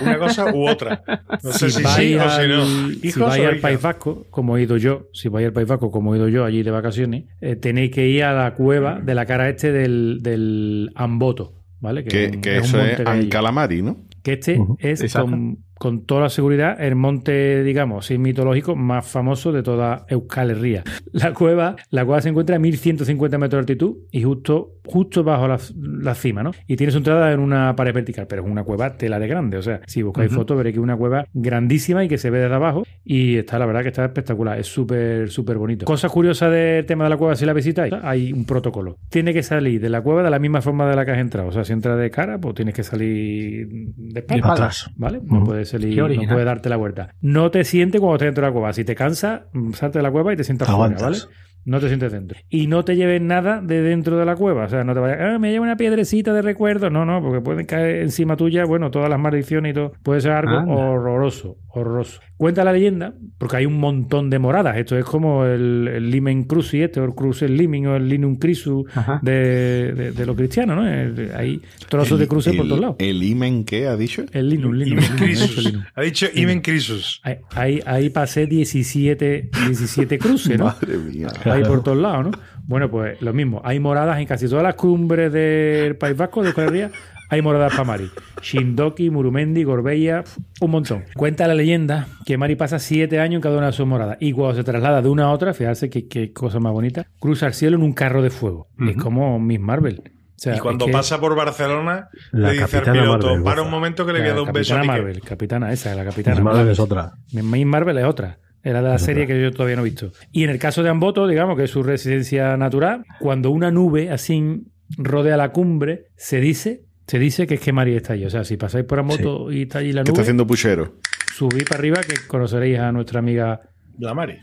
[0.00, 1.02] Una cosa u otra.
[1.42, 2.66] No sé si, vais sí o si al- no.
[2.66, 3.58] si vais al.
[3.58, 6.44] País Vasco, como he ido yo, si vais al País Vasco, como he ido yo
[6.44, 10.18] allí de vacaciones, eh, tenéis que ir a la cueva de la cara este del,
[10.22, 12.04] del Amboto, ¿vale?
[12.04, 13.06] Que, un- que un eso monte es.
[13.08, 14.04] Ancalamari, ¿no?
[14.22, 19.52] Que este es con, con toda la seguridad el monte, digamos, así mitológico más famoso
[19.52, 20.84] de toda Euskal Herria.
[21.12, 25.48] La cueva, la cueva se encuentra a 1150 metros de altitud y justo, justo bajo
[25.48, 26.52] la, la cima, ¿no?
[26.66, 29.56] Y tiene su entrada en una pared vertical, pero es una cueva tela de grande.
[29.56, 32.38] O sea, si buscáis fotos veréis que es una cueva grandísima y que se ve
[32.38, 34.58] desde abajo y está, la verdad, que está espectacular.
[34.58, 35.84] Es súper, súper bonito.
[35.86, 38.96] Cosas curiosas del tema de la cueva, si la visitáis, hay un protocolo.
[39.10, 41.48] Tiene que salir de la cueva de la misma forma de la que has entrado.
[41.48, 44.52] O sea, si entras de cara, pues tienes que salir de espalda.
[44.52, 44.90] Atrás.
[44.96, 45.20] ¿Vale?
[45.24, 45.46] No Ujú.
[45.46, 47.14] puedes Qué no puedes darte la vuelta.
[47.20, 48.72] No te sientes cuando estés dentro de la cueva.
[48.72, 50.96] Si te cansas, mm, salte de la cueva y te sientas fuera.
[50.96, 51.18] ¿vale?
[51.66, 52.38] No te sientes dentro.
[52.48, 54.64] Y no te lleves nada de dentro de la cueva.
[54.64, 56.88] O sea, no te vayas, ah, me llevo una piedrecita de recuerdo.
[56.90, 59.92] No, no, porque pueden caer encima tuya, bueno, todas las maldiciones y todo.
[60.02, 60.72] Puede ser algo Anda.
[60.74, 62.20] horroroso, horroroso.
[62.36, 64.76] Cuenta la leyenda, porque hay un montón de moradas.
[64.76, 68.36] Esto es como el, el Limen Cruci, este, o el Cruce Limen, o el Linum
[68.36, 68.84] Crisu
[69.22, 70.86] de, de, de los cristianos, ¿no?
[70.88, 72.96] El- Hay trozos de cruces por todos lados.
[73.00, 74.24] ¿El imen qué ha dicho?
[74.32, 74.98] El Linum, Linum.
[75.02, 75.64] Imen Crisus.
[75.64, 75.82] Linum.
[75.94, 77.20] Ha dicho Imen Crisus.
[77.24, 80.66] Ahí, ahí, ahí pasé 17, 17 cruces, ¿no?
[80.66, 81.28] Madre mía.
[81.56, 82.30] Ahí por todos lados, ¿no?
[82.66, 83.60] Bueno, pues lo mismo.
[83.64, 86.90] Hay moradas en casi todas las cumbres del País Vasco, de Euskal Herria,
[87.28, 88.10] hay moradas para Mari.
[88.42, 90.22] Shindoki, Murumendi, Gorbella,
[90.60, 91.04] un montón.
[91.14, 94.16] Cuenta la leyenda que Mari pasa siete años en cada una de sus moradas.
[94.20, 97.46] Y cuando se traslada de una a otra, fíjate qué, qué cosa más bonita, cruza
[97.48, 98.68] el cielo en un carro de fuego.
[98.78, 100.02] Es como Miss Marvel.
[100.06, 103.62] O sea, y cuando es que- pasa por Barcelona, le dice al piloto, Marvel, para
[103.62, 104.92] un momento que le voy a dar un beso a Capitana Piqué".
[105.02, 106.36] Marvel, capitana esa, la capitana.
[106.36, 107.12] Miss Marvel es otra.
[107.32, 108.38] Miss Marvel es otra.
[108.68, 110.10] Era de la serie que yo todavía no he visto.
[110.32, 114.10] Y en el caso de Amboto, digamos que es su residencia natural, cuando una nube
[114.10, 114.64] así
[114.98, 118.24] rodea la cumbre, se dice, se dice que es que María está allí.
[118.24, 120.96] O sea, si pasáis por Amboto y está allí la ¿Qué está nube, haciendo Puchero?
[121.36, 123.60] subid para arriba que conoceréis a nuestra amiga
[124.00, 124.36] La Mari.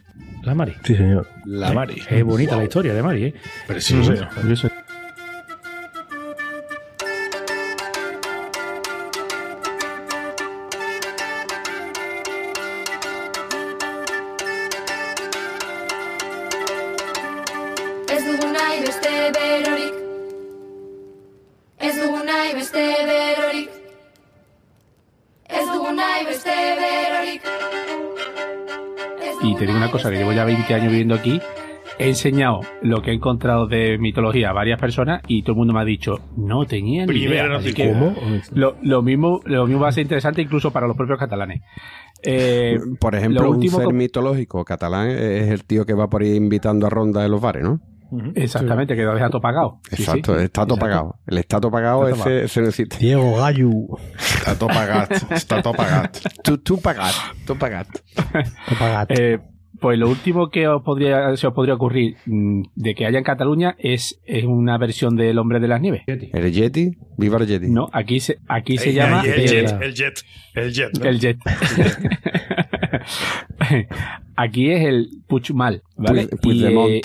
[0.43, 0.74] la Mari.
[0.86, 1.28] Sí, señor.
[1.45, 2.01] La Mari.
[2.09, 3.34] Es bonita la historia de Mari, ¿eh?
[3.67, 4.11] Precioso.
[4.11, 4.71] berorik
[30.74, 31.39] 20 años viviendo aquí,
[31.99, 35.74] he enseñado lo que he encontrado de mitología a varias personas y todo el mundo
[35.74, 37.47] me ha dicho, no tenía ni Primero idea.
[37.47, 38.15] no que ¿Cómo?
[38.53, 41.61] Lo, lo mismo, lo mismo va a ser interesante incluso para los propios catalanes.
[42.24, 46.21] Eh, Por ejemplo, lo un ser co- mitológico catalán es el tío que va por
[46.24, 47.80] ahí invitando a ronda en los bares, ¿no?
[48.36, 49.80] Exactamente, que lo deja todo pagado.
[49.89, 50.39] Sí, Exacto, sí.
[50.39, 50.80] el estato Exacto.
[50.86, 51.15] pagado.
[51.26, 52.97] El estato pagado, ese, ese no existe.
[52.97, 53.69] Diego Gallo.
[54.15, 55.07] Está todo pagado.
[55.32, 56.09] Está todo pagado.
[56.43, 57.88] Tú, tú pagas, tú pagas.
[59.09, 59.39] Eh,
[59.84, 63.25] pues lo último que os podría, se os podría ocurrir mm, de que haya en
[63.25, 66.03] Cataluña es, es una versión del Hombre de las Nieves.
[66.07, 66.91] ¿El Yeti?
[67.17, 67.67] Viva el Yeti.
[67.69, 70.19] No, aquí se, aquí se El- llama el, jet, el jet,
[70.55, 71.05] el jet, ¿no?
[71.05, 71.38] el jet.
[74.36, 76.27] Aquí es el Puigmal, ¿vale?
[76.29, 76.89] Puig- Puigdemont.
[76.91, 77.01] Y, eh,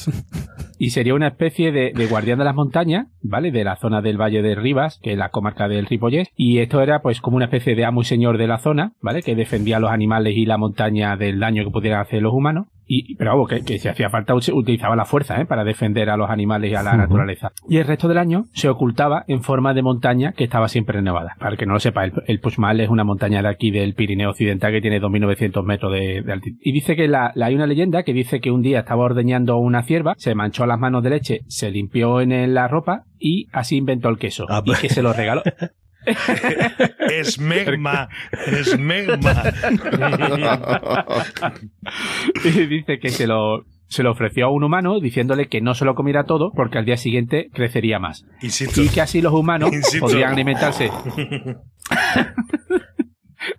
[0.79, 3.51] y sería una especie de, de guardián de las montañas, ¿vale?
[3.51, 6.29] De la zona del Valle de Rivas, que es la comarca del Ripollés.
[6.37, 9.22] Y esto era pues como una especie de amo y señor de la zona, ¿vale?
[9.22, 12.66] Que defendía a los animales y la montaña del daño que pudieran hacer los humanos.
[12.91, 15.45] Y, pero vamos, que, que si hacía falta utilizaba la fuerza, ¿eh?
[15.47, 17.51] Para defender a los animales y a la naturaleza.
[17.68, 21.36] Y el resto del año se ocultaba en forma de montaña que estaba siempre nevada.
[21.39, 22.41] Para el que no lo sepa, el, el
[22.80, 26.59] es una montaña de aquí del Pirineo Occidental que tiene 2.900 metros de, de altitud.
[26.62, 29.59] Y dice que la, la- hay una leyenda que dice que un día estaba ordeñando
[29.59, 33.76] una cierva, se manchó las manos de leche, se limpió en la ropa y así
[33.76, 34.47] inventó el queso.
[34.64, 35.43] y que se lo regaló.
[37.11, 38.09] Esmegma,
[38.47, 39.43] esmegma.
[42.45, 45.85] y dice que se lo, se lo ofreció a un humano diciéndole que no se
[45.85, 48.25] lo comiera todo porque al día siguiente crecería más.
[48.43, 48.83] Insisto.
[48.83, 50.07] Y que así los humanos Insisto.
[50.07, 50.91] podrían alimentarse.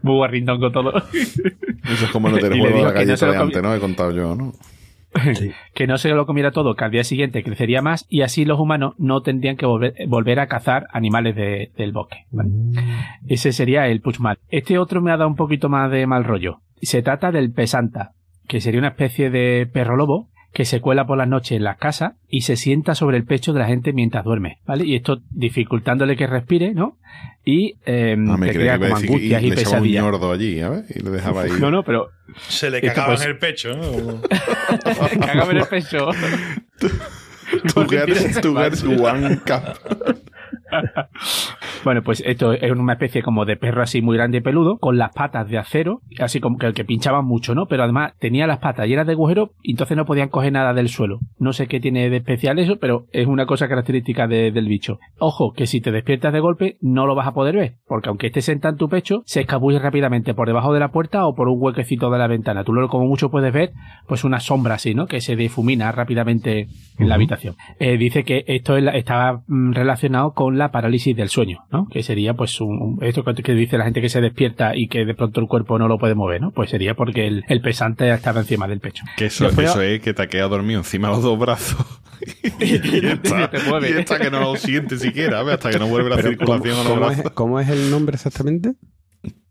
[0.01, 0.97] Muy guarrindón con todo.
[0.97, 3.73] Eso es como lo del juego de la no lo de antes, ¿no?
[3.73, 4.53] He contado yo, ¿no?
[5.73, 8.59] que no se lo comiera todo, que al día siguiente crecería más y así los
[8.59, 12.25] humanos no tendrían que volver, volver a cazar animales de- del bosque.
[12.31, 12.49] ¿vale?
[13.27, 14.37] Ese sería el Puchmal.
[14.49, 16.59] Este otro me ha dado un poquito más de mal rollo.
[16.81, 18.11] Se trata del pesanta,
[18.47, 21.77] que sería una especie de perro lobo que se cuela por las noches en las
[21.77, 24.83] casas y se sienta sobre el pecho de la gente mientras duerme, ¿vale?
[24.85, 26.97] Y esto dificultándole que respire, ¿no?
[27.45, 30.03] Y eh, Ah, me te creía crea que como y angustias y le un pesadillas.
[30.03, 31.51] ñordo allí, a ver, y le dejaba ahí.
[31.59, 32.09] No, no, pero
[32.47, 34.21] Se le Esto, cagaba pues- en el pecho, ¿no?
[35.25, 36.09] Cágame en el pecho.
[37.73, 40.19] Tu girls, tu girls one cup.
[41.83, 44.97] Bueno, pues esto es una especie como de perro así muy grande y peludo, con
[44.97, 47.67] las patas de acero, así como que, que pinchaban mucho, ¿no?
[47.67, 50.89] Pero además tenía las patas llenas de agujeros y entonces no podían coger nada del
[50.89, 51.19] suelo.
[51.37, 54.99] No sé qué tiene de especial eso, pero es una cosa característica de- del bicho.
[55.19, 58.27] Ojo, que si te despiertas de golpe no lo vas a poder ver, porque aunque
[58.27, 61.47] esté sentado en tu pecho, se escabulle rápidamente por debajo de la puerta o por
[61.47, 62.65] un huequecito de la ventana.
[62.65, 63.71] Tú lo como mucho puedes ver,
[64.05, 65.05] pues una sombra así, ¿no?
[65.07, 66.67] Que se difumina rápidamente
[66.97, 67.55] en la habitación.
[67.79, 71.87] Eh, dice que esto es la- está mm, relacionado con la parálisis del sueño, ¿no?
[71.89, 74.87] Que sería pues un, un- esto que, que dice la gente que se despierta y
[74.87, 76.51] que de pronto el cuerpo no lo puede mover, ¿no?
[76.51, 79.03] Pues sería porque el, el pesante estaba encima del pecho.
[79.17, 81.83] Que eso, Después- eso es que te ha quedado dormido encima de los dos brazos.
[82.59, 85.55] y, está, y que no lo siente siquiera, ¿ves?
[85.55, 87.25] hasta que no vuelve la Pero, ¿cómo, circulación a los cómo brazos.
[87.25, 88.73] es, cómo es el nombre exactamente?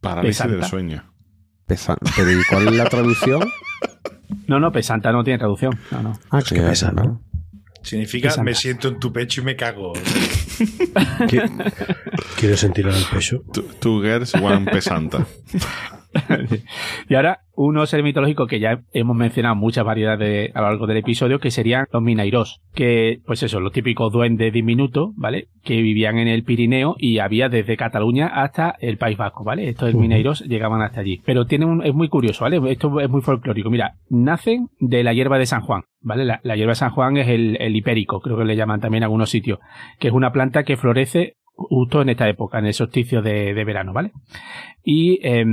[0.00, 0.56] Parálisis Pesanta.
[0.56, 1.12] del sueño.
[1.66, 3.48] Pesa- ¿Pero ¿y cuál es la traducción?
[4.46, 5.78] No, no, pesanta no tiene traducción.
[5.90, 6.18] No, no.
[6.30, 7.20] Ah, que pesa, ¿no?
[7.82, 9.92] Significa me siento en tu pecho y me cago.
[11.28, 11.72] ¿Qui-
[12.36, 13.42] Quiero sentirlo en el pecho.
[13.52, 15.26] Tu, tu girls one pesanta.
[17.08, 20.98] y ahora, uno ser mitológico que ya hemos mencionado muchas variedades a lo largo del
[20.98, 25.48] episodio, que serían los Minairos, que, pues eso, los típicos duendes diminutos, ¿vale?
[25.62, 29.68] Que vivían en el Pirineo y había desde Cataluña hasta el País Vasco, ¿vale?
[29.68, 31.20] Estos Minairos llegaban hasta allí.
[31.24, 32.60] Pero tienen un, es muy curioso, ¿vale?
[32.70, 33.70] Esto es muy folclórico.
[33.70, 36.24] Mira, nacen de la hierba de San Juan, ¿vale?
[36.24, 39.02] La, la hierba de San Juan es el, el hipérico, creo que le llaman también
[39.02, 39.58] en algunos sitios,
[39.98, 43.64] que es una planta que florece justo en esta época, en el solsticio de, de
[43.64, 44.12] verano, ¿vale?
[44.84, 45.44] Y, eh,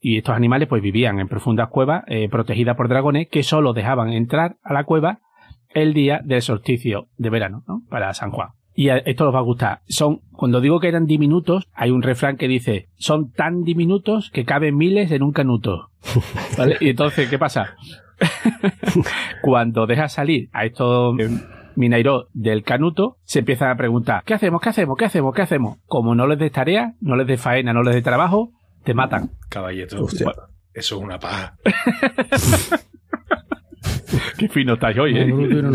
[0.00, 4.12] y estos animales pues vivían en profundas cuevas eh, protegidas por dragones que solo dejaban
[4.12, 5.20] entrar a la cueva
[5.70, 7.82] el día del solsticio de verano, ¿no?
[7.88, 8.50] Para San Juan.
[8.76, 9.80] Y esto os va a gustar.
[9.86, 14.44] Son, cuando digo que eran diminutos, hay un refrán que dice, son tan diminutos que
[14.44, 15.90] caben miles en un canuto.
[16.58, 16.76] ¿Vale?
[16.80, 17.76] Y entonces, ¿qué pasa?
[19.42, 21.16] cuando dejas salir a estos
[21.76, 24.60] mineiros del canuto, se empiezan a preguntar, ¿qué hacemos?
[24.60, 24.96] ¿Qué hacemos?
[24.96, 25.34] ¿Qué hacemos?
[25.34, 25.78] ¿Qué hacemos?
[25.86, 28.52] Como no les des tarea, no les des faena, no les des trabajo,
[28.84, 29.30] te matan.
[29.48, 30.04] Caballeto.
[30.04, 30.32] Hostia.
[30.72, 31.56] Eso es una paja.
[34.38, 35.26] Qué fino estáis hoy, ¿eh?
[35.26, 35.72] No.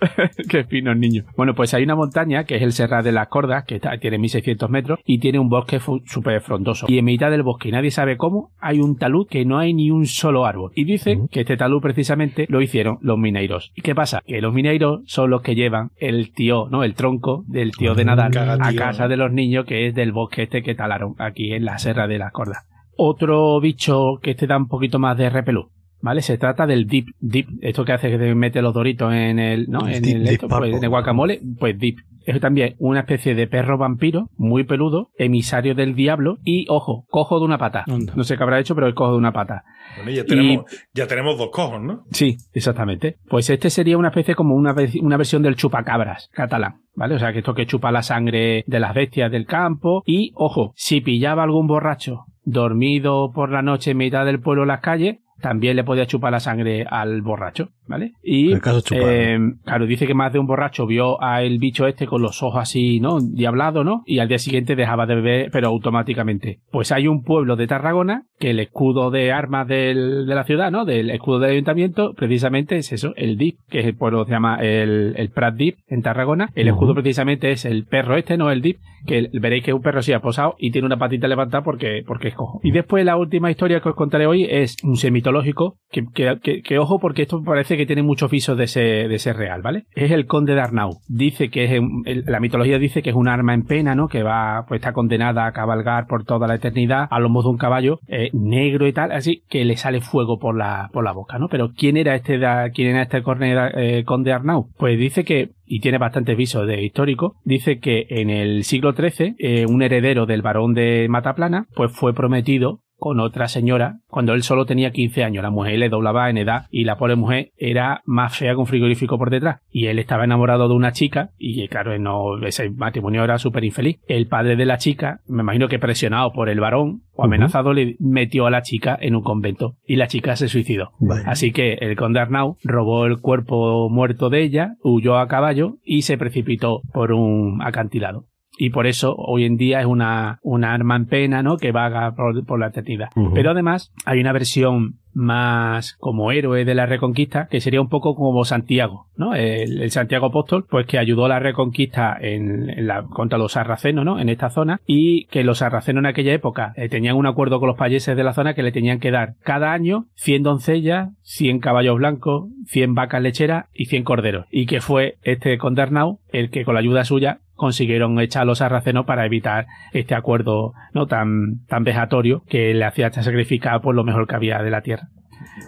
[0.48, 1.24] Qué finos niños.
[1.36, 4.18] Bueno, pues hay una montaña que es el Serra de las Cordas, que está- tiene
[4.18, 6.86] 1600 metros y tiene un bosque súper frondoso.
[6.88, 9.72] Y en mitad del bosque, y nadie sabe cómo, hay un talud que no hay
[9.74, 10.72] ni un solo árbol.
[10.74, 13.72] Y dicen que este talud precisamente lo hicieron los mineiros.
[13.74, 14.22] ¿Y qué pasa?
[14.26, 16.84] Que los mineiros son los que llevan el tío, ¿no?
[16.84, 20.42] El tronco del tío de Nadal a casa de los niños, que es del bosque
[20.44, 22.66] este que talaron aquí en la Serra de las Cordas.
[22.96, 25.70] Otro bicho que este da un poquito más de repelú.
[26.04, 26.20] ¿Vale?
[26.20, 29.70] Se trata del dip, dip, esto que hace que te mete los doritos en el,
[29.70, 29.88] ¿no?
[29.88, 32.00] El En dip, el, esto, pues, en el guacamole, pues dip.
[32.26, 37.38] Es también una especie de perro vampiro, muy peludo, emisario del diablo y, ojo, cojo
[37.38, 37.86] de una pata.
[37.86, 39.64] No sé qué habrá hecho, pero el cojo de una pata.
[39.96, 42.04] Bueno, ya tenemos, ya tenemos dos cojos, ¿no?
[42.10, 43.16] Sí, exactamente.
[43.26, 47.14] Pues este sería una especie como una, una versión del chupacabras catalán, ¿vale?
[47.14, 50.02] O sea, que esto que chupa la sangre de las bestias del campo.
[50.04, 54.68] Y, ojo, si pillaba algún borracho dormido por la noche en mitad del pueblo en
[54.68, 58.12] las calles, también le podía chupar la sangre al borracho, ¿vale?
[58.22, 58.52] Y,
[58.96, 62.60] eh, claro, dice que más de un borracho vio al bicho este con los ojos
[62.62, 63.18] así, ¿no?
[63.20, 64.02] Diablado, ¿no?
[64.06, 66.60] Y al día siguiente dejaba de beber, pero automáticamente.
[66.70, 70.70] Pues hay un pueblo de Tarragona que el escudo de armas del- de la ciudad,
[70.70, 70.84] ¿no?
[70.84, 74.34] Del escudo del ayuntamiento, precisamente es eso, el DIP, que es el pueblo que se
[74.34, 76.50] llama el, el Prat DIP en Tarragona.
[76.54, 78.50] El escudo precisamente es el perro este, ¿no?
[78.50, 81.28] El DIP, que el- veréis que es un perro así aposado y tiene una patita
[81.28, 82.60] levantada porque, porque es cojo.
[82.62, 87.22] Y después la última historia que os contaré hoy es un semitológico, que, ojo porque
[87.22, 89.84] esto parece que tiene muchos visos de ser, de ser real, ¿vale?
[89.94, 90.98] Es el conde de Arnau.
[91.08, 91.70] Dice que es,
[92.04, 94.08] el- la mitología dice que es un arma en pena, ¿no?
[94.08, 97.58] Que va, pues está condenada a cabalgar por toda la eternidad a lomos de un
[97.58, 101.38] caballo eh, negro y tal, así que le sale fuego por la, por la boca,
[101.38, 101.48] ¿no?
[101.48, 102.38] Pero ¿quién era este,
[102.74, 104.68] quién era este conde, eh, conde Arnau?
[104.78, 109.34] Pues dice que y tiene bastantes visos de histórico, dice que en el siglo XIII
[109.38, 114.42] eh, un heredero del barón de Mataplana pues fue prometido con otra señora cuando él
[114.42, 115.42] solo tenía 15 años.
[115.42, 118.66] La mujer le doblaba en edad y la pobre mujer era más fea que un
[118.66, 119.60] frigorífico por detrás.
[119.70, 123.98] Y él estaba enamorado de una chica y claro, no, ese matrimonio era súper infeliz.
[124.06, 127.96] El padre de la chica, me imagino que presionado por el varón o amenazado, le
[128.00, 130.92] metió a la chica en un convento y la chica se suicidó.
[131.26, 136.02] Así que el conde Arnau robó el cuerpo muerto de ella, huyó a caballo y
[136.02, 138.26] se precipitó por un acantilado.
[138.56, 141.56] Y por eso hoy en día es una, una arma en pena, ¿no?
[141.56, 143.08] Que vaga por, por la eternidad.
[143.34, 148.14] Pero además hay una versión más como héroe de la reconquista que sería un poco
[148.16, 149.34] como Santiago, ¿no?
[149.34, 153.52] El, el Santiago Apóstol, pues que ayudó a la reconquista en, en la, contra los
[153.52, 154.18] sarracenos, ¿no?
[154.18, 157.68] En esta zona y que los sarracenos en aquella época eh, tenían un acuerdo con
[157.68, 161.60] los payeses de la zona que le tenían que dar cada año 100 doncellas, 100
[161.60, 164.46] caballos blancos, 100 vacas lecheras y 100 corderos.
[164.50, 168.44] Y que fue este conde Arnau el que con la ayuda suya consiguieron echar a
[168.44, 173.94] los sarracenos para evitar este acuerdo no tan tan vejatorio que le hacía sacrificar por
[173.94, 175.08] lo mejor que había de la tierra.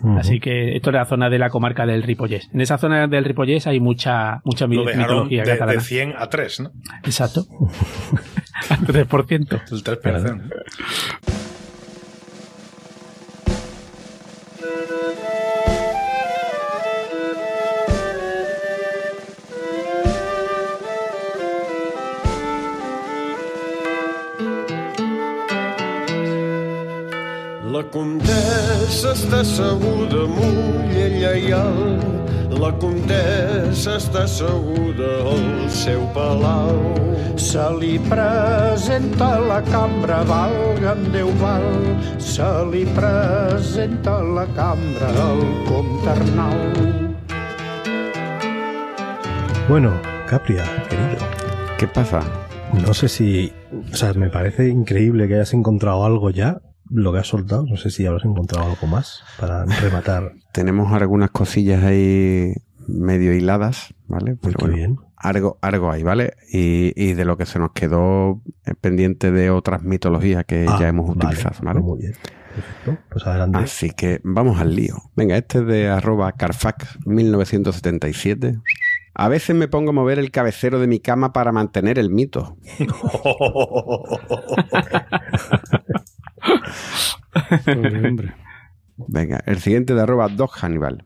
[0.02, 0.18] Ujú.
[0.18, 2.48] Así que esto es la zona de la comarca del Ripollés.
[2.52, 5.72] En esa zona del Ripollés hay mucha mucha Lo mitología de, catalana.
[5.72, 6.70] de 100 a 3, ¿no?
[7.04, 7.46] Exacto.
[8.70, 9.62] Al 3%.
[9.70, 10.50] El 3%.
[27.96, 31.78] Comtessa està asseguda molt lleial.
[32.60, 36.76] La comtessa està asseguda al seu palau.
[37.40, 41.66] Se li presenta la cambra, valga'm Déu val.
[42.20, 46.58] Se li presenta la cambra el comte Arnau.
[49.68, 49.92] Bueno,
[50.28, 51.24] Capria, querido.
[51.78, 52.20] ¿Qué pasa?
[52.72, 53.52] No sé si.
[53.92, 56.58] O sea, me parece increíble que hayas encontrado algo ya.
[56.90, 57.64] Lo que has soltado.
[57.66, 60.32] No sé si habrás encontrado algo más para rematar.
[60.52, 62.52] Tenemos algunas cosillas ahí
[62.86, 64.36] medio hiladas, ¿vale?
[64.40, 64.96] Pero bueno, bien.
[65.16, 66.34] Algo, algo hay, ¿vale?
[66.52, 70.76] Y, y de lo que se nos quedó eh, pendiente de otras mitologías que Ah,
[70.78, 71.80] ya hemos vale, utilizado, ¿vale?
[71.80, 72.12] Muy bien.
[72.54, 72.98] Perfecto.
[73.10, 73.58] Pues adelante.
[73.58, 74.96] Así que vamos al lío.
[75.16, 78.58] Venga, este es de arroba Carfax 1977.
[79.14, 82.56] A veces me pongo a mover el cabecero de mi cama para mantener el mito.
[88.96, 91.04] Venga, el siguiente de arroba Doc Hannibal.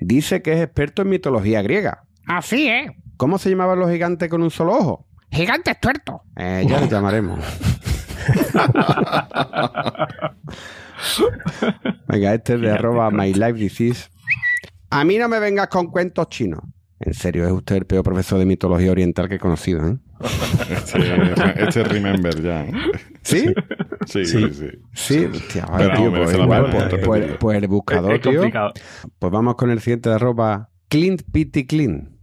[0.00, 2.04] Dice que es experto en mitología griega.
[2.26, 2.96] Así, ¿eh?
[3.16, 5.06] ¿Cómo se llamaban los gigantes con un solo ojo?
[5.30, 6.16] Gigantes tuertos.
[6.36, 7.40] Eh, ya le llamaremos.
[12.08, 14.08] Venga, este es de arroba My Life Disease.
[14.90, 16.60] A mí no me vengas con cuentos chinos.
[17.00, 19.96] En serio, es usted el peor profesor de mitología oriental que he conocido, ¿eh?
[20.70, 22.64] Este, este Remember ya.
[22.64, 22.72] ¿eh?
[23.22, 23.52] ¿Sí?
[24.06, 24.66] Sí, sí, sí.
[24.92, 28.12] Sí, hostia, Pero vale, tío, no, merece pues igual, pena pues, pues- pues el buscador,
[28.12, 28.42] Es- es tío.
[29.18, 32.16] Pues vamos con el siguiente de arroba Clint Pitty Clean.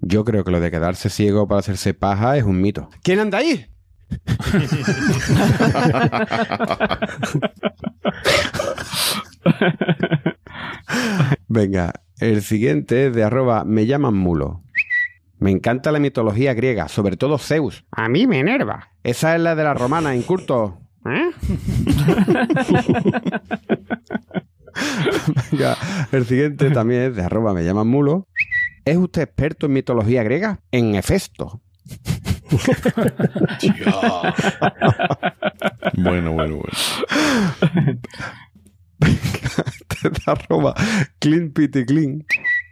[0.00, 2.88] Yo creo que lo de quedarse ciego para hacerse paja es un mito.
[3.02, 3.66] ¿Quién anda ahí?
[11.48, 14.62] Venga, el siguiente es de arroba me llaman mulo.
[15.38, 17.84] Me encanta la mitología griega, sobre todo Zeus.
[17.92, 18.88] A mí me enerva.
[19.04, 20.80] Esa es la de la romana, incurto.
[21.14, 21.30] ¿Eh?
[25.50, 25.76] Venga,
[26.12, 28.28] el siguiente también es de arroba me llaman mulo.
[28.84, 30.60] ¿Es usted experto en mitología griega?
[30.70, 31.60] En Hefesto.
[35.94, 37.98] Bueno, bueno, bueno.
[39.00, 40.74] de arroba
[41.18, 42.24] clean pity clean.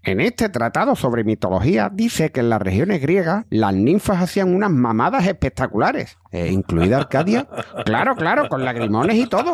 [0.06, 4.70] En este tratado sobre mitología dice que en las regiones griegas las ninfas hacían unas
[4.70, 6.16] mamadas espectaculares.
[6.30, 7.48] Eh, ¿Incluida Arcadia?
[7.84, 9.52] Claro, claro, con lagrimones y todo.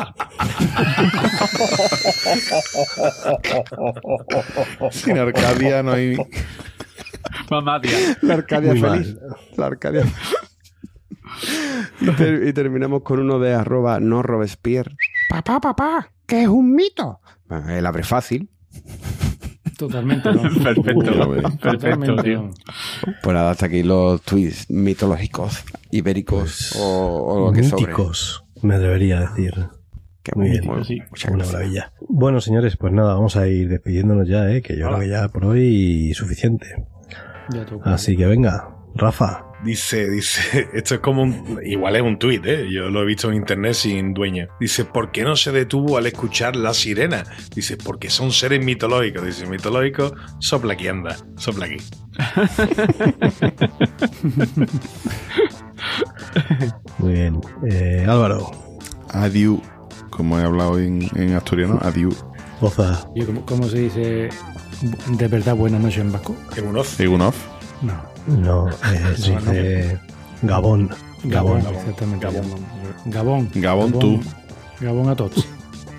[4.91, 6.17] Sin Arcadia no hay.
[7.51, 7.93] Mamá, tía.
[8.23, 9.17] La Arcadia Muy feliz.
[9.57, 10.05] La Arcadia.
[12.01, 14.97] y, ter- y terminamos con uno de arroba no Robespierre.
[15.29, 17.21] Papá, papá, que es un mito.
[17.49, 18.51] Bueno, El abre fácil.
[19.87, 20.43] Totalmente, ¿no?
[20.63, 20.93] Perfecto.
[21.01, 22.51] Perfecto, Perfecto, tío.
[23.23, 27.87] Pues nada, hasta aquí los tweets mitológicos, ibéricos o, o lo que sobre.
[27.87, 29.55] Míticos, me atrevería a decir.
[30.23, 30.67] Qué Muy bien.
[30.67, 31.01] muy- Sí.
[31.11, 31.93] muchas Una maravilla.
[32.09, 34.63] Bueno, señores, pues nada, vamos a ir despidiéndonos ya, ¿eh?
[34.63, 34.99] que yo Hola.
[34.99, 36.87] creo que ya por hoy suficiente.
[37.53, 37.93] Ya toca.
[37.93, 39.47] Así que venga, Rafa.
[39.63, 42.67] Dice, dice, esto es como un, igual es un tuit, ¿eh?
[42.71, 44.49] yo lo he visto en internet sin dueño.
[44.59, 47.23] Dice, ¿por qué no se detuvo al escuchar la sirena?
[47.55, 49.25] Dice, porque son seres mitológicos.
[49.25, 51.77] Dice, mitológico, sopla aquí anda, sopla aquí.
[56.99, 57.41] Muy bien.
[57.71, 58.51] Eh, Álvaro,
[59.11, 59.63] Adiu.
[60.11, 62.15] Como he hablado en, en asturiano, adiu.
[62.61, 64.29] Boza, ¿Y cómo, cómo se dice
[65.09, 66.37] de verdad buenas noches en vasco?
[66.55, 67.01] En un off.
[67.01, 67.35] Egunov.
[67.83, 67.95] No.
[68.27, 69.99] no, eh, se dice
[70.43, 70.91] Gabón.
[71.25, 71.77] Gabón, Gabón.
[71.77, 72.27] exactamente.
[73.07, 73.51] Gabón.
[73.55, 74.21] Gabón tú.
[74.81, 75.47] Gabón a tots.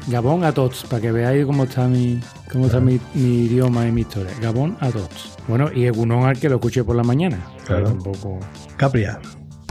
[0.07, 2.19] Gabón a tots, para que veáis cómo está mi,
[2.51, 4.34] cómo está mi, mi idioma y mi historia.
[4.41, 5.38] Gabón a tots.
[5.47, 7.39] Bueno, y Egunon al que lo escuché por la mañana.
[7.65, 7.88] Claro.
[7.88, 8.39] Tampoco.
[8.75, 9.19] Capria.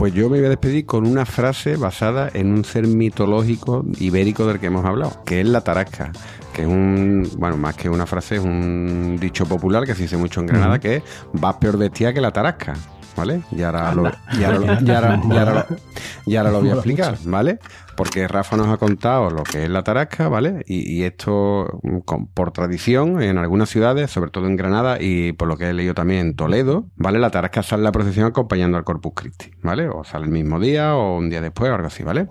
[0.03, 4.45] Pues yo me voy a despedir con una frase basada en un ser mitológico ibérico
[4.45, 6.11] del que hemos hablado, que es la tarasca,
[6.53, 10.17] que es un, bueno, más que una frase, es un dicho popular que se dice
[10.17, 12.73] mucho en Granada, que es, vas peor vestida que la tarasca,
[13.15, 13.43] ¿vale?
[13.53, 15.77] Y ahora lo, y ahora, lo- y ahora- y ahora lo-
[16.25, 17.59] y ahora lo voy a explicar, ¿vale?
[17.95, 20.63] Porque Rafa nos ha contado lo que es la tarasca, ¿vale?
[20.67, 25.33] Y, y esto, mm, con- por tradición, en algunas ciudades, sobre todo en Granada y
[25.33, 27.19] por lo que he leído también en Toledo, ¿vale?
[27.19, 29.87] La tarasca sale la procesión acompañando al Corpus Christi, ¿vale?
[29.89, 32.27] O sale el mismo día o un día después o algo así, ¿vale?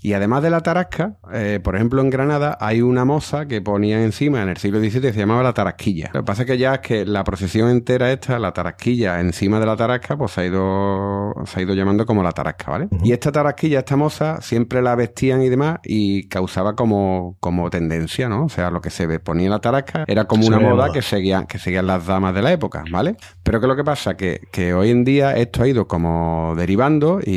[0.00, 4.00] Y además de la tarasca, eh, por ejemplo, en Granada hay una moza que ponían
[4.00, 6.10] encima en el siglo XVII que se llamaba la tarasquilla.
[6.14, 9.58] Lo que pasa es que ya es que la procesión entera esta, la tarasquilla encima
[9.60, 12.88] de la tarasca, pues se ha ido, se ha ido llamando como la tarasca, ¿vale?
[13.02, 18.28] Y esta tarasquilla, esta moza, siempre la vestían y demás y causaba como, como tendencia,
[18.28, 18.44] ¿no?
[18.44, 20.92] O sea, lo que se ponía en la tarasca era como Se una moda.
[20.92, 23.16] que seguían, que seguían las damas de la época, ¿vale?
[23.42, 27.20] Pero que lo que pasa que, que hoy en día esto ha ido como derivando
[27.24, 27.32] y,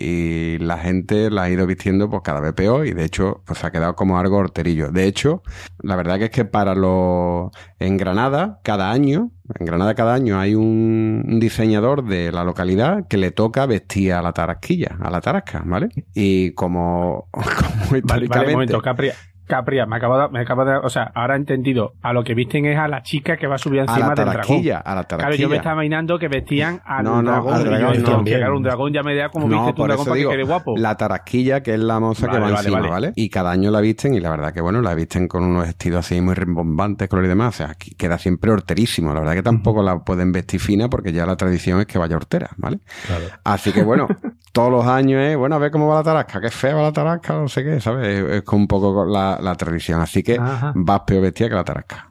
[0.00, 3.64] y la gente la ha ido vistiendo pues cada vez peor y de hecho pues
[3.64, 4.90] ha quedado como algo horterillo.
[4.90, 5.42] De hecho,
[5.78, 10.38] la verdad que es que para los en Granada cada año, en Granada cada año
[10.38, 15.20] hay un, diseñador de la localidad que le toca vestir a la tarasquilla, a la
[15.20, 15.88] tarasca, ¿vale?
[16.14, 17.44] Y como, como
[17.90, 19.14] Vale, vale, históricamente un momento, Capria.
[19.46, 22.34] Capria, me acabo de, me acabo de, o sea, ahora he entendido, a lo que
[22.34, 24.32] visten es a la chica que va a subir a encima la del dragón.
[24.32, 27.54] tarasquilla, a la Claro, yo me estaba imaginando que vestían al No, no, dragón.
[27.54, 28.24] al y yo dragón no.
[28.24, 30.36] claro, un dragón ya me da como viste tú un por dragón para digo, que
[30.36, 30.74] quede guapo.
[30.76, 32.90] La tarasquilla, que es la moza que va vale, encima, vale.
[32.90, 33.12] vale.
[33.16, 36.00] Y cada año la visten y la verdad que, bueno, la visten con unos vestidos
[36.06, 37.54] así muy rimbombantes, color y demás.
[37.54, 39.14] O sea, aquí queda siempre horterísimo.
[39.14, 42.16] La verdad que tampoco la pueden vestir fina porque ya la tradición es que vaya
[42.16, 42.80] hortera, ¿vale?
[43.06, 43.24] Claro.
[43.44, 44.08] Así que, bueno,
[44.56, 46.92] todos los años es, bueno, a ver cómo va la tarasca, qué fea va la
[46.92, 48.08] tarasca, no sé qué, ¿sabes?
[48.08, 50.00] Es, es un poco la, la tradición.
[50.00, 50.72] Así que Ajá.
[50.74, 52.10] vas peor vestida que la tarasca.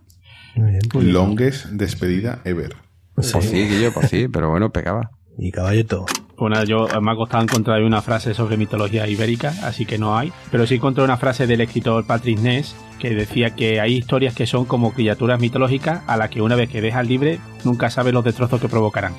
[0.54, 1.12] Muy bien.
[1.12, 2.76] Longest despedida ever.
[3.16, 5.10] Pues sí, Guillo, pues sí, pero bueno, pegaba.
[5.40, 6.06] Y Caballeto.
[6.38, 10.16] Pues nada, yo me ha costado encontrar una frase sobre mitología ibérica, así que no
[10.16, 10.32] hay.
[10.52, 14.46] Pero sí encontré una frase del escritor Patrick Ness que decía que hay historias que
[14.46, 18.24] son como criaturas mitológicas a las que una vez que dejas libre nunca sabes los
[18.24, 19.14] destrozos que provocarán.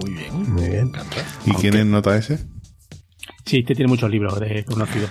[0.00, 0.52] Muy bien.
[0.52, 0.92] Muy bien.
[1.46, 2.38] ¿Y quién es nota ese?
[3.46, 5.10] Sí, este tiene muchos libros de conocidos.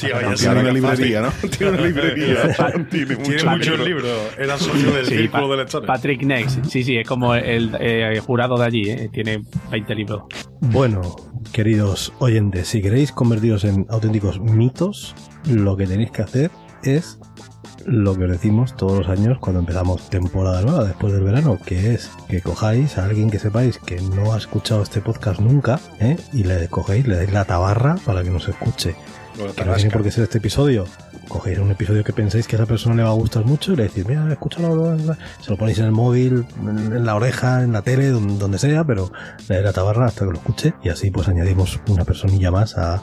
[0.00, 0.08] Sí,
[0.38, 1.30] Tiene una librería, ¿no?
[1.56, 2.36] Tiene una librería.
[2.90, 4.10] Tiene Tiene muchos libros.
[4.36, 5.86] Era socio del Sí, círculo Pa- de lectores.
[5.86, 10.22] Patrick Ness, sí, sí, es como el, eh, jurado de allí, eh, tiene 20 libros.
[10.60, 11.02] Bueno,
[11.52, 15.14] queridos oyentes, si queréis convertiros en auténticos mitos,
[15.48, 16.50] lo que tenéis que hacer
[16.82, 17.20] es
[17.88, 21.94] lo que os decimos todos los años cuando empezamos temporada nueva después del verano, que
[21.94, 26.16] es que cojáis a alguien que sepáis que no ha escuchado este podcast nunca ¿eh?
[26.32, 28.94] y le cogéis, le dais la tabarra para que nos escuche.
[29.56, 30.84] Que no tiene por qué ser este episodio.
[31.28, 33.76] Cogéis un episodio que pensáis que a esa persona le va a gustar mucho y
[33.76, 35.18] le decís, mira, escúchalo, bla, bla, bla".
[35.40, 39.12] se lo ponéis en el móvil, en, la oreja, en la tele, donde sea, pero
[39.48, 42.76] le dais la tabarra hasta que lo escuche y así pues añadimos una personilla más
[42.76, 43.02] a,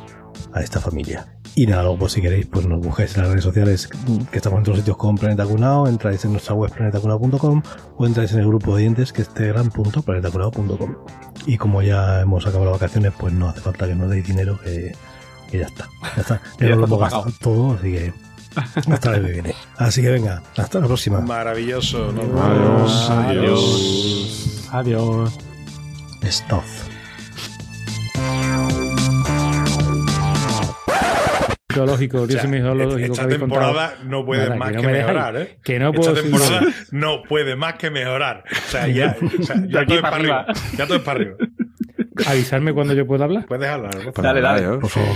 [0.54, 1.28] a esta familia.
[1.56, 3.88] Y nada, luego pues si queréis pues nos busquéis en las redes sociales
[4.32, 7.62] que estamos en todos los sitios con Planeta Cunao, entráis en nuestra web planetacunao.com
[7.98, 10.96] o entráis en el grupo de oyentes que es telegram.planetacunao.com.
[11.46, 14.60] Y como ya hemos acabado las vacaciones, pues no hace falta que nos deis dinero,
[14.62, 14.94] que,
[15.50, 15.88] que ya está.
[16.16, 16.42] Ya está.
[16.60, 18.14] Ya lo hemos gastado todo, así que
[18.90, 19.56] hasta el que viene.
[19.78, 21.22] Así que venga, hasta la próxima.
[21.22, 22.12] Maravilloso.
[22.12, 23.10] Nos vemos.
[23.10, 24.68] Adiós.
[24.72, 25.38] Adiós.
[26.24, 26.95] Stuff.
[31.76, 34.10] Geológico, Dios O sea, mío, geológico esta que habéis temporada contado.
[34.10, 35.58] no puede Nada, más que me mejorar, ¿eh?
[35.64, 36.32] que no Esta puedo seguir.
[36.32, 36.62] temporada
[36.92, 38.44] no puede más que mejorar.
[38.52, 40.40] O sea, ya, o sea, De ya aquí todo es para arriba.
[40.42, 40.60] arriba.
[40.78, 41.36] Ya todo es para arriba.
[42.28, 43.46] Avisarme cuando yo pueda hablar.
[43.46, 43.94] Puedes hablar.
[44.06, 44.22] Rafa.
[44.22, 44.78] Dale, dale.
[44.80, 45.16] Por favor.